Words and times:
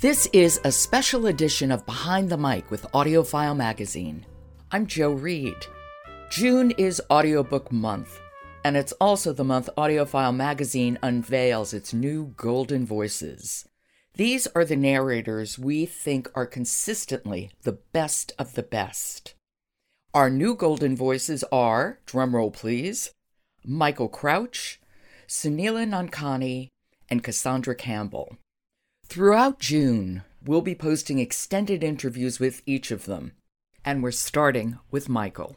This 0.00 0.30
is 0.32 0.58
a 0.64 0.72
special 0.72 1.26
edition 1.26 1.70
of 1.70 1.84
Behind 1.84 2.30
the 2.30 2.38
Mic 2.38 2.70
with 2.70 2.90
AudioFile 2.92 3.54
Magazine. 3.54 4.24
I'm 4.72 4.86
Joe 4.86 5.10
Reed. 5.12 5.66
June 6.30 6.70
is 6.78 7.02
Audiobook 7.10 7.70
Month, 7.70 8.18
and 8.64 8.78
it's 8.78 8.92
also 8.92 9.34
the 9.34 9.44
month 9.44 9.68
AudioFile 9.76 10.34
Magazine 10.34 10.98
unveils 11.02 11.74
its 11.74 11.92
new 11.92 12.32
Golden 12.38 12.86
Voices. 12.86 13.68
These 14.14 14.46
are 14.54 14.64
the 14.64 14.74
narrators 14.74 15.58
we 15.58 15.84
think 15.84 16.30
are 16.34 16.46
consistently 16.46 17.50
the 17.64 17.78
best 17.92 18.32
of 18.38 18.54
the 18.54 18.62
best. 18.62 19.34
Our 20.14 20.30
new 20.30 20.54
Golden 20.54 20.96
Voices 20.96 21.44
are, 21.52 21.98
drumroll 22.06 22.54
please, 22.54 23.10
Michael 23.66 24.08
Crouch, 24.08 24.80
Soneela 25.28 25.86
Nankani, 25.86 26.68
and 27.10 27.22
Cassandra 27.22 27.74
Campbell. 27.74 28.38
Throughout 29.10 29.58
June, 29.58 30.22
we'll 30.46 30.62
be 30.62 30.76
posting 30.76 31.18
extended 31.18 31.82
interviews 31.82 32.38
with 32.38 32.62
each 32.64 32.92
of 32.92 33.06
them, 33.06 33.32
and 33.84 34.04
we're 34.04 34.12
starting 34.12 34.78
with 34.92 35.08
Michael. 35.08 35.56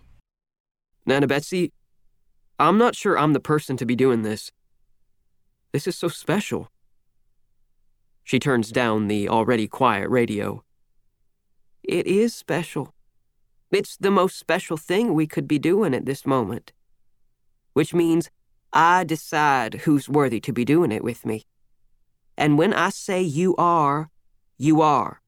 Nana 1.06 1.28
Betsy, 1.28 1.72
I'm 2.58 2.80
not 2.80 2.96
sure 2.96 3.16
I'm 3.16 3.34
the 3.34 3.40
person 3.40 3.78
to 3.78 3.86
be 3.86 3.96
doing 3.96 4.24
this. 4.24 4.52
This 5.72 5.86
is 5.86 5.96
so 5.96 6.08
special. 6.08 6.72
She 8.24 8.40
turns 8.40 8.72
down 8.72 9.08
the 9.08 9.30
already 9.30 9.68
quiet 9.68 10.10
radio. 10.10 10.64
It 11.84 12.08
is 12.08 12.34
special. 12.34 12.96
It's 13.70 13.98
the 13.98 14.10
most 14.10 14.40
special 14.40 14.78
thing 14.78 15.14
we 15.14 15.28
could 15.28 15.48
be 15.48 15.60
doing 15.60 15.94
at 15.94 16.08
this 16.08 16.26
moment. 16.26 16.74
Which 17.74 17.94
means 17.94 18.32
I 18.74 19.04
decide 19.04 19.82
who's 19.86 20.10
worthy 20.10 20.40
to 20.40 20.52
be 20.52 20.66
doing 20.66 20.92
it 20.92 21.04
with 21.04 21.24
me. 21.24 21.46
And 22.38 22.58
when 22.58 22.74
I 22.74 22.90
say 22.90 23.22
you 23.22 23.56
are, 23.58 24.10
you 24.58 24.82
are. 24.82 25.22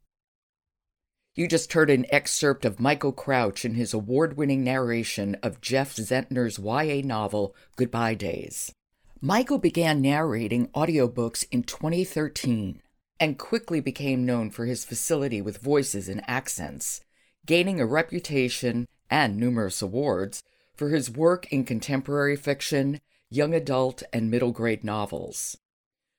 You 1.36 1.48
just 1.48 1.74
heard 1.74 1.90
an 1.90 2.06
excerpt 2.10 2.64
of 2.64 2.80
Michael 2.80 3.12
Crouch 3.12 3.66
in 3.66 3.76
his 3.76 3.94
award 3.94 4.38
winning 4.38 4.64
narration 4.64 5.36
of 5.44 5.60
Jeff 5.60 5.96
Zentner's 5.96 6.58
YA 6.58 7.06
novel, 7.06 7.54
Goodbye 7.76 8.16
Days. 8.16 8.72
Michael 9.20 9.58
began 9.58 10.02
narrating 10.02 10.68
audiobooks 10.70 11.46
in 11.52 11.64
2013 11.64 12.82
and 13.20 13.38
quickly 13.38 13.82
became 13.82 14.26
known 14.26 14.50
for 14.50 14.66
his 14.66 14.86
facility 14.86 15.42
with 15.42 15.58
voices 15.58 16.08
and 16.08 16.22
accents, 16.26 17.02
gaining 17.46 17.82
a 17.82 17.86
reputation 17.86 18.88
and 19.10 19.38
numerous 19.38 19.82
awards 19.82 20.42
for 20.74 20.90
his 20.90 21.10
work 21.10 21.52
in 21.52 21.64
contemporary 21.64 22.36
fiction, 22.36 23.00
young 23.30 23.54
adult, 23.54 24.04
and 24.14 24.32
middle 24.32 24.52
grade 24.52 24.84
novels. 24.84 25.58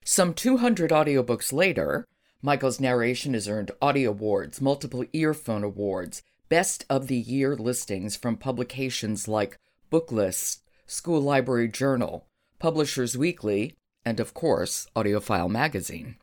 Some 0.09 0.35
200 0.35 0.93
audiobooks 0.93 1.53
later, 1.53 2.07
Michael's 2.41 2.79
narration 2.79 3.35
has 3.35 3.49
earned 3.49 3.73
Audie 3.83 4.05
Awards, 4.05 4.61
multiple 4.61 5.05
earphone 5.13 5.65
awards, 5.65 6.23
Best 6.49 6.85
of 6.89 7.09
the 7.09 7.19
Year 7.19 7.57
listings 7.57 8.15
from 8.15 8.37
publications 8.37 9.27
like 9.27 9.59
Booklist, 9.91 10.61
School 10.87 11.21
Library 11.21 11.67
Journal, 11.67 12.29
Publishers 12.61 13.19
Weekly, 13.19 13.75
and 14.05 14.21
of 14.21 14.33
course, 14.33 14.87
AudioFile 14.95 15.51
Magazine. 15.51 16.19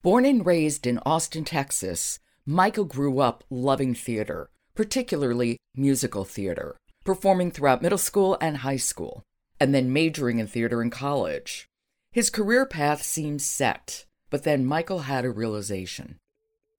Born 0.00 0.24
and 0.24 0.46
raised 0.46 0.86
in 0.86 0.98
Austin, 1.04 1.44
Texas, 1.44 2.18
Michael 2.46 2.86
grew 2.86 3.18
up 3.18 3.44
loving 3.50 3.94
theater, 3.94 4.48
particularly 4.74 5.58
musical 5.74 6.24
theater, 6.24 6.74
performing 7.04 7.50
throughout 7.50 7.82
middle 7.82 7.98
school 7.98 8.38
and 8.40 8.56
high 8.58 8.78
school, 8.78 9.24
and 9.60 9.74
then 9.74 9.92
majoring 9.92 10.38
in 10.38 10.46
theater 10.46 10.80
in 10.80 10.88
college. 10.88 11.68
His 12.16 12.30
career 12.30 12.64
path 12.64 13.02
seemed 13.02 13.42
set, 13.42 14.06
but 14.30 14.42
then 14.42 14.64
Michael 14.64 15.00
had 15.00 15.26
a 15.26 15.30
realization. 15.30 16.16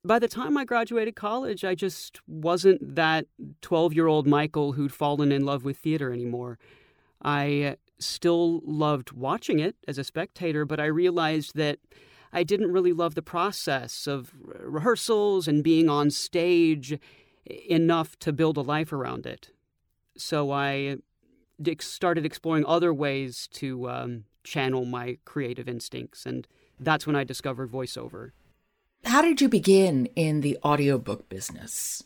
By 0.03 0.17
the 0.17 0.27
time 0.27 0.57
I 0.57 0.65
graduated 0.65 1.15
college, 1.15 1.63
I 1.63 1.75
just 1.75 2.19
wasn't 2.25 2.95
that 2.95 3.27
12 3.61 3.93
year 3.93 4.07
old 4.07 4.25
Michael 4.25 4.71
who'd 4.71 4.91
fallen 4.91 5.31
in 5.31 5.45
love 5.45 5.63
with 5.63 5.77
theater 5.77 6.11
anymore. 6.11 6.57
I 7.21 7.77
still 7.99 8.61
loved 8.65 9.11
watching 9.11 9.59
it 9.59 9.75
as 9.87 9.99
a 9.99 10.03
spectator, 10.03 10.65
but 10.65 10.79
I 10.79 10.85
realized 10.85 11.55
that 11.55 11.77
I 12.33 12.41
didn't 12.41 12.73
really 12.73 12.91
love 12.91 13.13
the 13.13 13.21
process 13.21 14.07
of 14.07 14.33
rehearsals 14.41 15.47
and 15.47 15.63
being 15.63 15.87
on 15.87 16.09
stage 16.09 16.97
enough 17.69 18.17
to 18.21 18.33
build 18.33 18.57
a 18.57 18.61
life 18.61 18.91
around 18.91 19.27
it. 19.27 19.51
So 20.17 20.49
I 20.49 20.97
started 21.79 22.25
exploring 22.25 22.65
other 22.65 22.91
ways 22.91 23.47
to 23.53 23.87
um, 23.87 24.23
channel 24.47 24.85
my 24.85 25.17
creative 25.25 25.67
instincts. 25.67 26.25
And 26.25 26.47
that's 26.79 27.05
when 27.05 27.15
I 27.15 27.23
discovered 27.23 27.71
voiceover. 27.71 28.31
How 29.05 29.21
did 29.21 29.41
you 29.41 29.49
begin 29.49 30.07
in 30.15 30.41
the 30.41 30.57
audiobook 30.63 31.29
business? 31.29 32.03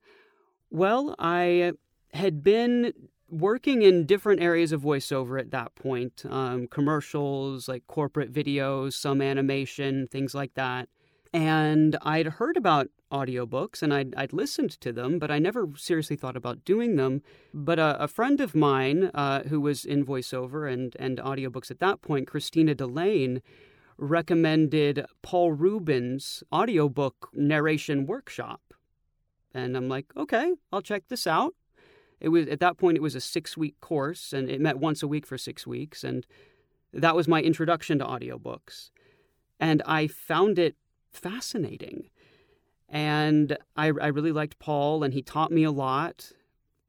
Well, 0.69 1.15
I 1.19 1.73
had 2.13 2.43
been 2.43 2.93
working 3.29 3.81
in 3.81 4.05
different 4.05 4.41
areas 4.41 4.71
of 4.71 4.81
voiceover 4.81 5.39
at 5.39 5.51
that 5.51 5.73
point 5.75 6.23
um, 6.29 6.67
commercials, 6.67 7.67
like 7.67 7.87
corporate 7.87 8.31
videos, 8.31 8.93
some 8.93 9.21
animation, 9.21 10.07
things 10.07 10.35
like 10.35 10.53
that. 10.55 10.89
And 11.33 11.97
I'd 12.01 12.27
heard 12.27 12.57
about 12.57 12.89
audiobooks 13.11 13.81
and 13.81 13.93
I'd, 13.93 14.13
I'd 14.15 14.33
listened 14.33 14.71
to 14.81 14.91
them, 14.91 15.17
but 15.17 15.31
I 15.31 15.39
never 15.39 15.67
seriously 15.77 16.15
thought 16.15 16.35
about 16.35 16.65
doing 16.65 16.95
them. 16.97 17.21
But 17.53 17.79
a, 17.79 18.03
a 18.03 18.07
friend 18.07 18.41
of 18.41 18.53
mine 18.53 19.11
uh, 19.13 19.43
who 19.43 19.61
was 19.61 19.85
in 19.85 20.05
voiceover 20.05 20.71
and, 20.71 20.95
and 20.99 21.19
audiobooks 21.19 21.71
at 21.71 21.79
that 21.79 22.01
point, 22.01 22.27
Christina 22.27 22.75
Delaine, 22.75 23.41
recommended 23.97 25.05
Paul 25.21 25.53
Ruben's 25.53 26.43
audiobook 26.51 27.29
narration 27.33 28.05
workshop. 28.05 28.61
And 29.53 29.77
I'm 29.77 29.87
like, 29.87 30.05
okay, 30.17 30.53
I'll 30.71 30.81
check 30.81 31.03
this 31.07 31.27
out. 31.27 31.53
It 32.19 32.29
was 32.29 32.47
at 32.47 32.59
that 32.59 32.77
point 32.77 32.97
it 32.97 33.01
was 33.01 33.15
a 33.15 33.21
six 33.21 33.57
week 33.57 33.79
course 33.79 34.31
and 34.33 34.49
it 34.49 34.61
met 34.61 34.77
once 34.77 35.01
a 35.01 35.07
week 35.07 35.25
for 35.25 35.37
six 35.37 35.65
weeks 35.65 36.03
and 36.03 36.25
that 36.93 37.15
was 37.15 37.27
my 37.27 37.41
introduction 37.41 37.99
to 37.99 38.05
audiobooks. 38.05 38.91
And 39.59 39.81
I 39.85 40.07
found 40.07 40.59
it 40.59 40.75
fascinating. 41.11 42.09
And 42.89 43.57
I, 43.75 43.87
I 43.87 44.07
really 44.07 44.31
liked 44.31 44.59
Paul, 44.59 45.03
and 45.03 45.13
he 45.13 45.21
taught 45.21 45.51
me 45.51 45.63
a 45.63 45.71
lot. 45.71 46.31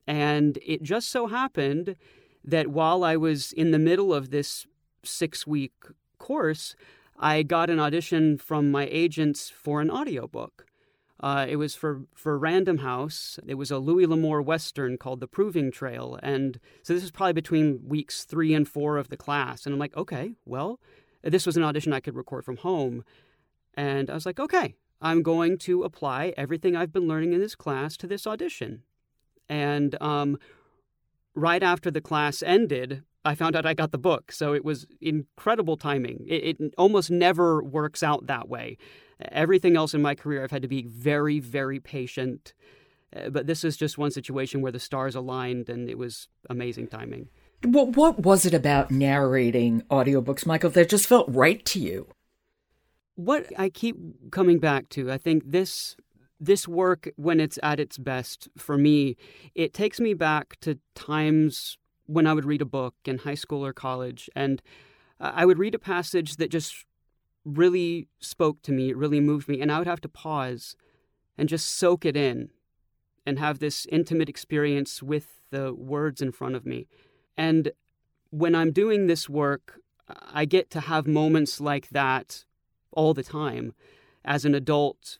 And 0.07 0.59
it 0.67 0.83
just 0.83 1.11
so 1.11 1.29
happened 1.29 1.97
that 2.45 2.69
while 2.69 3.05
I 3.05 3.17
was 3.17 3.53
in 3.53 3.71
the 3.71 3.79
middle 3.79 4.13
of 4.13 4.31
this 4.31 4.67
six 5.05 5.47
week 5.47 5.73
course, 6.19 6.75
I 7.19 7.43
got 7.43 7.71
an 7.71 7.79
audition 7.79 8.37
from 8.39 8.71
my 8.71 8.89
agents 8.91 9.49
for 9.49 9.81
an 9.81 9.91
audiobook. 9.91 10.67
Uh, 11.21 11.47
it 11.49 11.55
was 11.55 11.77
for, 11.77 12.03
for 12.17 12.37
Random 12.37 12.79
House. 12.79 13.39
It 13.47 13.55
was 13.55 13.71
a 13.71 13.79
Louis 13.79 14.07
L'Amour 14.07 14.43
Western 14.43 14.99
called 14.99 15.21
The 15.21 15.29
Proving 15.29 15.71
Trail. 15.71 16.19
And 16.21 16.59
so 16.83 16.93
this 16.93 17.03
was 17.03 17.13
probably 17.13 17.35
between 17.35 17.81
weeks 17.87 18.25
three 18.25 18.53
and 18.53 18.67
four 18.67 18.97
of 18.97 19.09
the 19.09 19.17
class. 19.17 19.65
And 19.65 19.73
I'm 19.73 19.79
like, 19.79 19.97
okay, 19.97 20.33
well, 20.45 20.81
this 21.23 21.47
was 21.47 21.57
an 21.57 21.63
audition 21.63 21.93
I 21.93 22.01
could 22.01 22.17
record 22.17 22.45
from 22.45 22.57
home. 22.57 23.05
And 23.75 24.11
I 24.11 24.15
was 24.15 24.27
like, 24.27 24.39
okay, 24.39 24.75
I'm 25.01 25.23
going 25.23 25.59
to 25.59 25.83
apply 25.83 26.33
everything 26.37 26.77
I've 26.77 26.93
been 26.93 27.09
learning 27.09 27.33
in 27.33 27.41
this 27.41 27.55
class 27.55 27.97
to 27.99 28.07
this 28.07 28.27
audition. 28.27 28.83
And 29.49 30.01
um, 30.01 30.39
right 31.35 31.63
after 31.63 31.91
the 31.91 32.01
class 32.01 32.43
ended, 32.43 33.03
I 33.25 33.35
found 33.35 33.57
out 33.57 33.67
I 33.67 33.75
got 33.75 33.93
the 33.93 33.99
book. 33.99 34.33
So 34.33 34.53
it 34.55 34.65
was 34.65 34.87
incredible 35.01 35.77
timing. 35.77 36.25
It, 36.29 36.61
it, 36.61 36.75
almost 36.79 37.11
never 37.11 37.63
works 37.63 38.03
out 38.03 38.27
that 38.27 38.49
way. 38.49 38.79
Everything 39.31 39.77
else 39.77 39.95
in 39.95 40.03
my 40.03 40.15
career, 40.15 40.43
I've 40.43 40.51
had 40.51 40.63
to 40.63 40.69
be 40.69 40.83
very, 40.83 41.39
very 41.39 41.79
patient. 41.79 42.55
Uh, 43.15 43.31
but 43.31 43.47
this 43.47 43.65
is 43.65 43.77
just 43.77 43.99
one 43.99 44.11
situation 44.11 44.63
where 44.63 44.73
the 44.73 44.81
stars 44.81 45.15
aligned 45.15 45.69
and 45.69 45.89
it 45.89 45.99
was 45.99 46.29
amazing 46.51 46.89
timing. 46.89 47.29
What, 47.65 47.97
what 47.97 48.21
was 48.21 48.45
it 48.45 48.55
about 48.55 48.91
narrating 48.91 49.83
audiobooks, 49.91 50.47
Michael, 50.47 50.71
that 50.71 50.89
just 50.89 51.07
felt 51.07 51.29
right 51.29 51.65
to 51.67 51.79
you? 51.79 52.09
What 53.15 53.47
I 53.59 53.69
keep 53.69 53.97
coming 54.31 54.59
back 54.59 54.89
to, 54.91 55.11
I 55.11 55.19
think 55.19 55.43
this 55.47 55.97
this 56.41 56.67
work 56.67 57.09
when 57.15 57.39
it's 57.39 57.59
at 57.63 57.79
its 57.79 57.99
best 57.99 58.49
for 58.59 58.77
me, 58.77 59.17
it 59.55 59.73
takes 59.73 60.01
me 60.01 60.13
back 60.13 60.59
to 60.61 60.77
times 60.97 61.79
when 62.07 62.27
I 62.27 62.33
would 62.33 62.45
read 62.45 62.61
a 62.61 62.67
book 62.67 62.95
in 63.05 63.19
high 63.19 63.37
school 63.37 63.65
or 63.65 63.73
college 63.73 64.29
and 64.35 64.61
I 65.21 65.47
would 65.47 65.61
read 65.61 65.77
a 65.77 65.79
passage 65.79 66.37
that 66.37 66.51
just 66.51 66.85
really 67.45 68.09
spoke 68.19 68.61
to 68.63 68.73
me, 68.73 68.93
really 68.93 69.21
moved 69.21 69.49
me 69.49 69.61
and 69.61 69.71
I 69.71 69.79
would 69.79 69.87
have 69.87 70.01
to 70.01 70.09
pause 70.09 70.75
and 71.39 71.49
just 71.49 71.71
soak 71.71 72.05
it 72.05 72.17
in 72.17 72.51
and 73.25 73.39
have 73.39 73.61
this 73.61 73.87
intimate 73.87 74.29
experience 74.29 75.01
with 75.01 75.45
the 75.51 75.73
words 75.73 76.21
in 76.21 76.33
front 76.33 76.57
of 76.57 76.67
me. 76.67 76.89
And 77.37 77.71
when 78.31 78.57
I'm 78.57 78.73
doing 78.73 79.07
this 79.07 79.29
work, 79.29 79.81
I 80.09 80.45
get 80.45 80.71
to 80.71 80.81
have 80.81 81.07
moments 81.07 81.61
like 81.61 81.89
that 81.91 82.45
all 82.93 83.15
the 83.15 83.23
time 83.23 83.75
as 84.25 84.45
an 84.45 84.55
adult 84.55 85.19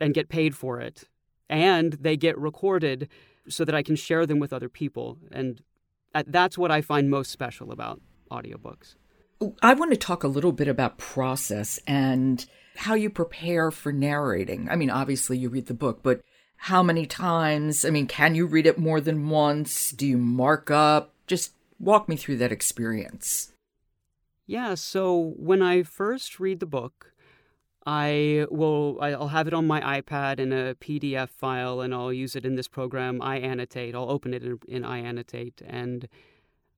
and 0.00 0.14
get 0.14 0.28
paid 0.28 0.56
for 0.56 0.80
it. 0.80 1.04
And 1.48 1.94
they 1.94 2.16
get 2.16 2.38
recorded 2.38 3.08
so 3.48 3.64
that 3.64 3.74
I 3.74 3.82
can 3.82 3.96
share 3.96 4.26
them 4.26 4.38
with 4.38 4.52
other 4.52 4.68
people. 4.68 5.18
And 5.30 5.62
that's 6.26 6.56
what 6.56 6.70
I 6.70 6.80
find 6.80 7.10
most 7.10 7.30
special 7.30 7.70
about 7.70 8.00
audiobooks. 8.30 8.94
I 9.62 9.74
want 9.74 9.90
to 9.90 9.96
talk 9.96 10.24
a 10.24 10.28
little 10.28 10.52
bit 10.52 10.68
about 10.68 10.96
process 10.96 11.78
and 11.86 12.44
how 12.76 12.94
you 12.94 13.10
prepare 13.10 13.70
for 13.70 13.92
narrating. 13.92 14.68
I 14.70 14.76
mean, 14.76 14.90
obviously 14.90 15.36
you 15.36 15.48
read 15.48 15.66
the 15.66 15.74
book, 15.74 16.00
but 16.02 16.22
how 16.56 16.82
many 16.82 17.04
times? 17.04 17.84
I 17.84 17.90
mean, 17.90 18.06
can 18.06 18.34
you 18.34 18.46
read 18.46 18.66
it 18.66 18.78
more 18.78 19.00
than 19.00 19.28
once? 19.28 19.90
Do 19.90 20.06
you 20.06 20.16
mark 20.16 20.70
up? 20.70 21.12
Just 21.26 21.52
walk 21.78 22.08
me 22.08 22.16
through 22.16 22.38
that 22.38 22.52
experience. 22.52 23.52
Yeah, 24.46 24.74
so 24.74 25.34
when 25.36 25.62
I 25.62 25.82
first 25.82 26.38
read 26.38 26.60
the 26.60 26.66
book, 26.66 27.14
I 27.86 28.46
will 28.50 28.98
I'll 29.00 29.28
have 29.28 29.46
it 29.46 29.54
on 29.54 29.66
my 29.66 30.00
iPad 30.00 30.38
in 30.38 30.52
a 30.52 30.74
PDF 30.74 31.28
file 31.28 31.80
and 31.80 31.94
I'll 31.94 32.12
use 32.12 32.34
it 32.36 32.44
in 32.44 32.54
this 32.54 32.68
program 32.68 33.20
iAnnotate. 33.20 33.94
I'll 33.94 34.10
open 34.10 34.32
it 34.32 34.42
in, 34.42 34.58
in 34.68 34.82
iAnnotate 34.82 35.62
and 35.66 36.08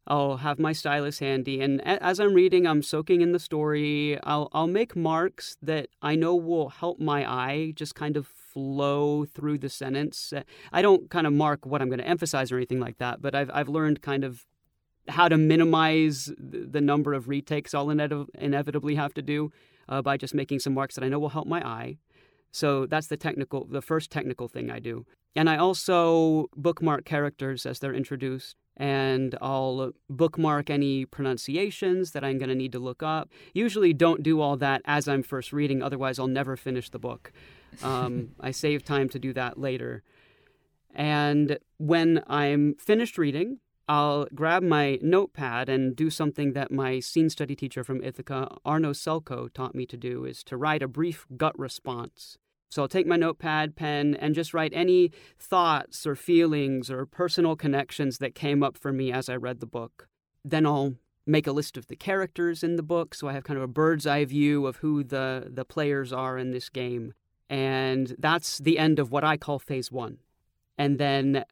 I'll 0.09 0.39
have 0.39 0.59
my 0.61 0.73
stylus 0.73 1.19
handy 1.19 1.61
and 1.61 1.81
as 1.85 2.21
I'm 2.21 2.35
reading 2.35 2.67
I'm 2.67 2.83
soaking 2.83 3.21
in 3.21 3.33
the 3.33 3.39
story. 3.39 4.19
I'll 4.25 4.49
I'll 4.53 4.67
make 4.67 4.97
marks 4.97 5.57
that 5.63 5.89
I 6.03 6.17
know 6.17 6.35
will 6.35 6.71
help 6.71 7.01
my 7.01 7.29
eye 7.29 7.73
just 7.75 7.95
kind 7.95 8.17
of 8.17 8.27
flow 8.27 9.25
through 9.25 9.59
the 9.59 9.69
sentence. 9.69 10.33
I 10.73 10.83
don't 10.83 11.09
kind 11.11 11.27
of 11.27 11.33
mark 11.33 11.67
what 11.67 11.83
I'm 11.83 11.89
going 11.89 12.01
to 12.01 12.09
emphasize 12.09 12.51
or 12.51 12.57
anything 12.57 12.81
like 12.81 12.99
that, 12.99 13.23
but 13.23 13.35
I've 13.35 13.51
I've 13.53 13.69
learned 13.69 14.03
kind 14.03 14.25
of 14.25 14.45
how 15.09 15.29
to 15.29 15.37
minimize 15.37 16.33
the 16.39 16.81
number 16.81 17.15
of 17.15 17.29
retakes 17.29 17.75
I'll 17.75 17.91
inevitably 17.91 18.95
have 18.95 19.15
to 19.15 19.23
do 19.23 19.53
uh, 19.89 20.03
by 20.03 20.17
just 20.17 20.35
making 20.35 20.61
some 20.61 20.75
marks 20.75 20.95
that 20.95 21.05
I 21.05 21.09
know 21.09 21.19
will 21.19 21.31
help 21.31 21.47
my 21.47 21.67
eye. 21.67 21.99
So 22.51 22.87
that's 22.87 23.09
the 23.09 23.17
technical, 23.17 23.67
the 23.67 23.83
first 23.83 24.11
technical 24.11 24.49
thing 24.49 24.71
I 24.71 24.79
do. 24.79 25.05
And 25.35 25.51
I 25.51 25.59
also 25.59 26.49
bookmark 26.57 27.05
characters 27.05 27.67
as 27.67 27.79
they're 27.79 27.95
introduced, 27.95 28.57
and 28.77 29.37
I'll 29.43 29.93
bookmark 30.09 30.71
any 30.71 31.05
pronunciations 31.05 32.13
that 32.13 32.25
I'm 32.25 32.39
going 32.39 32.49
to 32.49 32.55
need 32.55 32.73
to 32.73 32.79
look 32.79 33.03
up. 33.03 33.31
Usually, 33.53 33.93
don't 33.93 34.23
do 34.23 34.41
all 34.41 34.57
that 34.57 34.81
as 34.87 35.07
I'm 35.07 35.23
first 35.23 35.53
reading, 35.53 35.83
otherwise, 35.83 36.19
I'll 36.19 36.27
never 36.27 36.57
finish 36.57 36.89
the 36.89 36.99
book. 36.99 37.33
Um, 37.83 38.31
I 38.41 38.51
save 38.51 38.85
time 38.85 39.11
to 39.11 39.19
do 39.19 39.35
that 39.35 39.59
later. 39.59 40.03
And 40.95 41.59
when 41.77 42.23
I'm 42.27 42.75
finished 42.77 43.19
reading, 43.19 43.59
I'll 43.89 44.27
grab 44.35 44.63
my 44.63 44.99
notepad 45.01 45.69
and 45.69 45.95
do 45.95 46.11
something 46.11 46.55
that 46.55 46.73
my 46.73 46.99
scene 46.99 47.31
study 47.31 47.55
teacher 47.55 47.85
from 47.85 48.03
Ithaca, 48.03 48.57
Arno 48.65 48.93
Selco, 48.93 49.53
taught 49.53 49.77
me 49.77 49.87
to 49.87 49.97
do 49.97 50.25
is 50.25 50.43
to 50.45 50.57
write 50.57 50.83
a 50.83 50.89
brief 50.89 51.25
gut 51.37 51.57
response. 51.59 52.37
So 52.69 52.83
I'll 52.83 52.89
take 52.89 53.07
my 53.07 53.17
notepad, 53.17 53.77
pen, 53.77 54.17
and 54.17 54.35
just 54.35 54.53
write 54.53 54.73
any 54.75 55.13
thoughts 55.39 56.05
or 56.05 56.17
feelings 56.17 56.91
or 56.91 57.07
personal 57.07 57.55
connections 57.55 58.19
that 58.19 58.35
came 58.35 58.63
up 58.63 58.77
for 58.77 58.93
me 58.93 59.13
as 59.13 59.29
I 59.29 59.37
read 59.37 59.61
the 59.61 59.67
book. 59.67 60.09
Then 60.45 60.67
I'll 60.67 60.95
make 61.25 61.47
a 61.47 61.53
list 61.53 61.77
of 61.77 61.87
the 61.87 61.97
characters 61.97 62.63
in 62.63 62.77
the 62.77 62.83
book 62.83 63.15
so 63.15 63.29
I 63.29 63.33
have 63.33 63.45
kind 63.45 63.57
of 63.57 63.63
a 63.63 63.69
bird's 63.69 64.07
eye 64.07 64.25
view 64.25 64.67
of 64.67 64.77
who 64.77 65.05
the, 65.05 65.49
the 65.49 65.65
players 65.65 66.13
are 66.13 66.39
in 66.39 66.51
this 66.51 66.69
game. 66.69 67.15
And 67.49 68.17
that's 68.19 68.59
the 68.59 68.79
end 68.79 68.99
of 68.99 69.13
what 69.13 69.25
I 69.25 69.37
call 69.37 69.61
phase 69.61 69.93
one. 69.93 70.19
And 70.77 70.99
then 70.99 71.45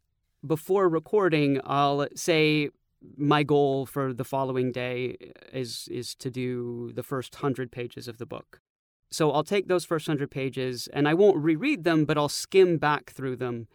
before 0.46 0.88
recording, 0.88 1.60
I'll 1.64 2.06
say 2.14 2.70
my 3.16 3.42
goal 3.42 3.86
for 3.86 4.12
the 4.12 4.24
following 4.24 4.72
day 4.72 5.16
is 5.52 5.88
is 5.90 6.14
to 6.16 6.30
do 6.30 6.92
the 6.94 7.02
first 7.02 7.34
100 7.34 7.70
pages 7.70 8.08
of 8.08 8.18
the 8.18 8.26
book. 8.26 8.60
So 9.10 9.30
I'll 9.30 9.44
take 9.44 9.68
those 9.68 9.84
first 9.84 10.08
100 10.08 10.30
pages 10.30 10.88
and 10.92 11.06
I 11.06 11.14
won't 11.14 11.36
reread 11.36 11.84
them, 11.84 12.04
but 12.04 12.18
I'll 12.18 12.28
skim 12.28 12.78
back 12.78 13.10
through 13.10 13.36
them 13.36 13.68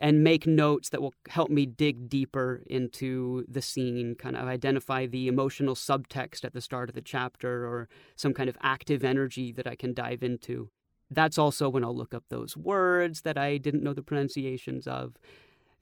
and 0.00 0.24
make 0.24 0.46
notes 0.46 0.88
that 0.88 1.02
will 1.02 1.12
help 1.28 1.50
me 1.50 1.66
dig 1.66 2.08
deeper 2.08 2.62
into 2.66 3.44
the 3.46 3.60
scene, 3.60 4.14
kind 4.14 4.36
of 4.36 4.48
identify 4.48 5.04
the 5.04 5.28
emotional 5.28 5.74
subtext 5.74 6.44
at 6.44 6.54
the 6.54 6.62
start 6.62 6.88
of 6.88 6.94
the 6.94 7.02
chapter 7.02 7.66
or 7.66 7.88
some 8.16 8.32
kind 8.32 8.48
of 8.48 8.56
active 8.62 9.04
energy 9.04 9.52
that 9.52 9.66
I 9.66 9.74
can 9.74 9.92
dive 9.92 10.22
into. 10.22 10.70
That's 11.10 11.36
also 11.36 11.68
when 11.68 11.84
I'll 11.84 11.94
look 11.94 12.14
up 12.14 12.24
those 12.30 12.56
words 12.56 13.22
that 13.22 13.36
I 13.36 13.58
didn't 13.58 13.82
know 13.82 13.92
the 13.92 14.02
pronunciations 14.02 14.86
of 14.86 15.16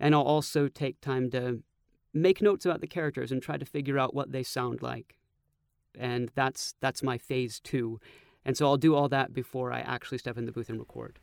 and 0.00 0.14
I'll 0.14 0.22
also 0.22 0.68
take 0.68 1.00
time 1.00 1.30
to 1.30 1.62
make 2.14 2.42
notes 2.42 2.64
about 2.64 2.80
the 2.80 2.86
characters 2.86 3.32
and 3.32 3.42
try 3.42 3.56
to 3.56 3.64
figure 3.64 3.98
out 3.98 4.14
what 4.14 4.32
they 4.32 4.42
sound 4.42 4.82
like. 4.82 5.18
And 5.98 6.30
that's 6.34 6.74
that's 6.80 7.02
my 7.02 7.18
phase 7.18 7.60
2. 7.60 8.00
And 8.44 8.56
so 8.56 8.66
I'll 8.66 8.76
do 8.76 8.94
all 8.94 9.08
that 9.08 9.34
before 9.34 9.72
I 9.72 9.80
actually 9.80 10.18
step 10.18 10.38
in 10.38 10.46
the 10.46 10.52
booth 10.52 10.70
and 10.70 10.78
record. 10.78 11.18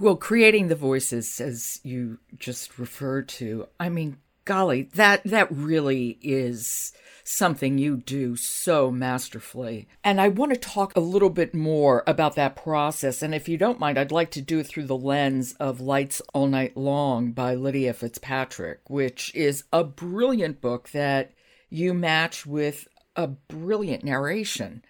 Well, 0.00 0.16
creating 0.16 0.68
the 0.68 0.74
voices 0.74 1.40
as 1.40 1.80
you 1.84 2.18
just 2.36 2.78
referred 2.78 3.28
to, 3.28 3.68
I 3.78 3.88
mean, 3.88 4.16
golly, 4.44 4.82
that 4.94 5.22
that 5.24 5.48
really 5.50 6.18
is 6.22 6.92
something 7.24 7.78
you 7.78 7.96
do 7.96 8.36
so 8.36 8.90
masterfully. 8.90 9.88
And 10.04 10.20
I 10.20 10.28
want 10.28 10.52
to 10.52 10.60
talk 10.60 10.94
a 10.94 11.00
little 11.00 11.30
bit 11.30 11.54
more 11.54 12.04
about 12.06 12.36
that 12.36 12.54
process. 12.54 13.22
And 13.22 13.34
if 13.34 13.48
you 13.48 13.56
don't 13.56 13.80
mind, 13.80 13.98
I'd 13.98 14.12
like 14.12 14.30
to 14.32 14.42
do 14.42 14.58
it 14.58 14.66
through 14.66 14.86
the 14.86 14.96
lens 14.96 15.54
of 15.54 15.80
Lights 15.80 16.20
All 16.34 16.46
Night 16.46 16.76
Long 16.76 17.32
by 17.32 17.54
Lydia 17.54 17.94
Fitzpatrick, 17.94 18.80
which 18.88 19.34
is 19.34 19.64
a 19.72 19.82
brilliant 19.82 20.60
book 20.60 20.90
that 20.90 21.32
you 21.70 21.94
match 21.94 22.46
with 22.46 22.86
a 23.16 23.26
brilliant 23.26 24.04
narration. 24.04 24.82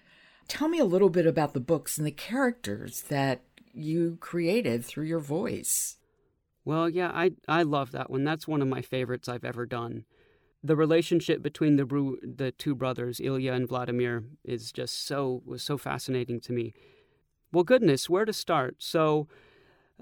Tell 0.48 0.68
me 0.68 0.78
a 0.78 0.84
little 0.84 1.08
bit 1.08 1.26
about 1.26 1.54
the 1.54 1.60
books 1.60 1.96
and 1.96 2.06
the 2.06 2.10
characters 2.10 3.02
that 3.02 3.42
you 3.72 4.18
created 4.20 4.84
through 4.84 5.04
your 5.04 5.20
voice. 5.20 5.96
Well, 6.64 6.88
yeah, 6.88 7.10
I 7.12 7.32
I 7.46 7.62
love 7.62 7.92
that 7.92 8.10
one. 8.10 8.24
That's 8.24 8.48
one 8.48 8.62
of 8.62 8.68
my 8.68 8.82
favorites 8.82 9.28
I've 9.28 9.44
ever 9.44 9.66
done. 9.66 10.04
The 10.62 10.76
relationship 10.76 11.42
between 11.42 11.76
the 11.76 11.84
the 12.22 12.52
two 12.52 12.74
brothers, 12.74 13.20
Ilya 13.20 13.52
and 13.52 13.68
Vladimir, 13.68 14.24
is 14.44 14.72
just 14.72 15.06
so 15.06 15.42
was 15.44 15.62
so 15.62 15.76
fascinating 15.76 16.40
to 16.42 16.52
me. 16.52 16.72
Well, 17.52 17.64
goodness, 17.64 18.10
where 18.10 18.24
to 18.24 18.32
start? 18.32 18.76
So, 18.78 19.28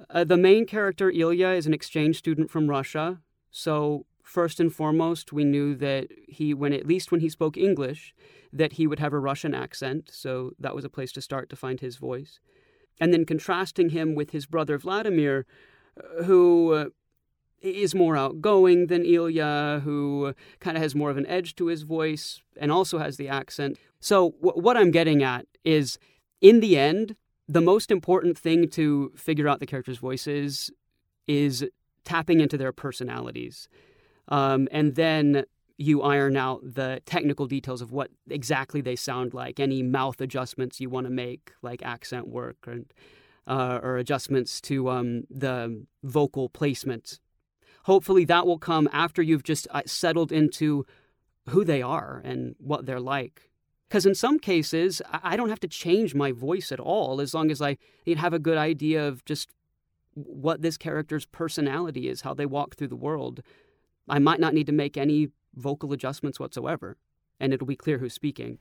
uh, 0.08 0.24
the 0.24 0.38
main 0.38 0.64
character 0.66 1.10
Ilya 1.10 1.48
is 1.48 1.66
an 1.66 1.74
exchange 1.74 2.16
student 2.16 2.50
from 2.50 2.70
Russia. 2.70 3.20
So, 3.50 4.06
first 4.22 4.60
and 4.60 4.72
foremost, 4.72 5.32
we 5.32 5.44
knew 5.44 5.74
that 5.74 6.08
he, 6.28 6.54
when 6.54 6.72
at 6.72 6.86
least 6.86 7.10
when 7.10 7.20
he 7.20 7.28
spoke 7.28 7.56
English, 7.56 8.14
that 8.52 8.74
he 8.74 8.86
would 8.86 9.00
have 9.00 9.12
a 9.12 9.18
Russian 9.18 9.54
accent. 9.54 10.10
So 10.12 10.52
that 10.58 10.74
was 10.74 10.84
a 10.84 10.88
place 10.90 11.12
to 11.12 11.20
start 11.20 11.50
to 11.50 11.56
find 11.56 11.80
his 11.80 11.96
voice. 11.96 12.40
And 13.00 13.12
then 13.12 13.24
contrasting 13.24 13.90
him 13.90 14.14
with 14.14 14.30
his 14.30 14.46
brother 14.46 14.78
Vladimir, 14.78 15.46
who 16.24 16.72
uh, 16.72 16.84
more 17.94 18.16
outgoing 18.16 18.86
than 18.86 19.04
Ilya, 19.04 19.82
who 19.84 20.34
kind 20.60 20.76
of 20.76 20.82
has 20.82 20.94
more 20.94 21.10
of 21.10 21.16
an 21.16 21.26
edge 21.26 21.54
to 21.56 21.66
his 21.66 21.82
voice 21.82 22.42
and 22.56 22.72
also 22.72 22.98
has 22.98 23.16
the 23.16 23.28
accent. 23.28 23.78
So, 24.00 24.30
w- 24.42 24.60
what 24.60 24.76
I'm 24.76 24.90
getting 24.90 25.22
at 25.22 25.46
is 25.64 25.98
in 26.40 26.60
the 26.60 26.76
end, 26.76 27.16
the 27.48 27.60
most 27.60 27.90
important 27.90 28.38
thing 28.38 28.68
to 28.70 29.12
figure 29.16 29.48
out 29.48 29.60
the 29.60 29.66
characters' 29.66 29.98
voices 29.98 30.70
is 31.26 31.64
tapping 32.04 32.40
into 32.40 32.56
their 32.56 32.72
personalities. 32.72 33.68
Um, 34.28 34.68
and 34.72 34.94
then 34.94 35.44
you 35.76 36.02
iron 36.02 36.36
out 36.36 36.60
the 36.62 37.00
technical 37.06 37.46
details 37.46 37.82
of 37.82 37.92
what 37.92 38.10
exactly 38.30 38.80
they 38.80 38.96
sound 38.96 39.34
like, 39.34 39.58
any 39.58 39.82
mouth 39.82 40.20
adjustments 40.20 40.80
you 40.80 40.88
want 40.88 41.06
to 41.06 41.12
make, 41.12 41.52
like 41.62 41.82
accent 41.82 42.28
work 42.28 42.56
and 42.66 42.86
uh, 43.46 43.80
or 43.82 43.96
adjustments 43.96 44.60
to 44.62 44.88
um, 44.90 45.24
the 45.30 45.84
vocal 46.02 46.48
placement. 46.48 47.20
Hopefully, 47.84 48.24
that 48.24 48.46
will 48.46 48.58
come 48.58 48.88
after 48.92 49.22
you've 49.22 49.42
just 49.42 49.66
uh, 49.70 49.82
settled 49.86 50.30
into 50.30 50.86
who 51.48 51.64
they 51.64 51.82
are 51.82 52.22
and 52.24 52.54
what 52.58 52.86
they're 52.86 53.00
like. 53.00 53.50
Because 53.88 54.06
in 54.06 54.14
some 54.14 54.38
cases, 54.38 55.02
I 55.10 55.36
don't 55.36 55.50
have 55.50 55.60
to 55.60 55.68
change 55.68 56.14
my 56.14 56.32
voice 56.32 56.72
at 56.72 56.80
all 56.80 57.20
as 57.20 57.34
long 57.34 57.50
as 57.50 57.60
I 57.60 57.76
have 58.16 58.32
a 58.32 58.38
good 58.38 58.56
idea 58.56 59.06
of 59.06 59.24
just 59.24 59.50
what 60.14 60.62
this 60.62 60.78
character's 60.78 61.26
personality 61.26 62.08
is, 62.08 62.22
how 62.22 62.32
they 62.32 62.46
walk 62.46 62.76
through 62.76 62.88
the 62.88 62.96
world. 62.96 63.42
I 64.08 64.18
might 64.18 64.40
not 64.40 64.54
need 64.54 64.66
to 64.66 64.72
make 64.72 64.96
any 64.96 65.28
vocal 65.54 65.92
adjustments 65.92 66.40
whatsoever, 66.40 66.96
and 67.38 67.52
it'll 67.52 67.66
be 67.66 67.76
clear 67.76 67.98
who's 67.98 68.14
speaking. 68.14 68.58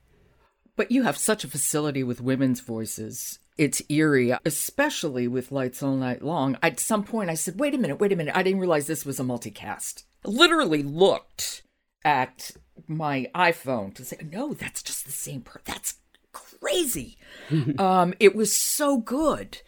But 0.76 0.90
you 0.90 1.02
have 1.02 1.18
such 1.18 1.44
a 1.44 1.48
facility 1.48 2.02
with 2.02 2.20
women's 2.20 2.60
voices. 2.60 3.38
It's 3.58 3.82
eerie, 3.90 4.32
especially 4.44 5.28
with 5.28 5.52
Lights 5.52 5.82
All 5.82 5.96
Night 5.96 6.22
Long. 6.22 6.56
At 6.62 6.80
some 6.80 7.04
point, 7.04 7.28
I 7.28 7.34
said, 7.34 7.60
wait 7.60 7.74
a 7.74 7.78
minute, 7.78 8.00
wait 8.00 8.12
a 8.12 8.16
minute. 8.16 8.36
I 8.36 8.42
didn't 8.42 8.60
realize 8.60 8.86
this 8.86 9.04
was 9.04 9.20
a 9.20 9.24
multicast. 9.24 10.04
literally 10.24 10.82
looked 10.82 11.62
at 12.04 12.52
my 12.88 13.30
iPhone 13.34 13.94
to 13.94 14.04
say, 14.04 14.16
no, 14.30 14.54
that's 14.54 14.82
just 14.82 15.04
the 15.04 15.12
same 15.12 15.42
person. 15.42 15.62
That's 15.66 15.94
crazy. 16.32 17.18
um, 17.78 18.14
it 18.18 18.34
was 18.34 18.56
so 18.56 18.96
good. 18.96 19.60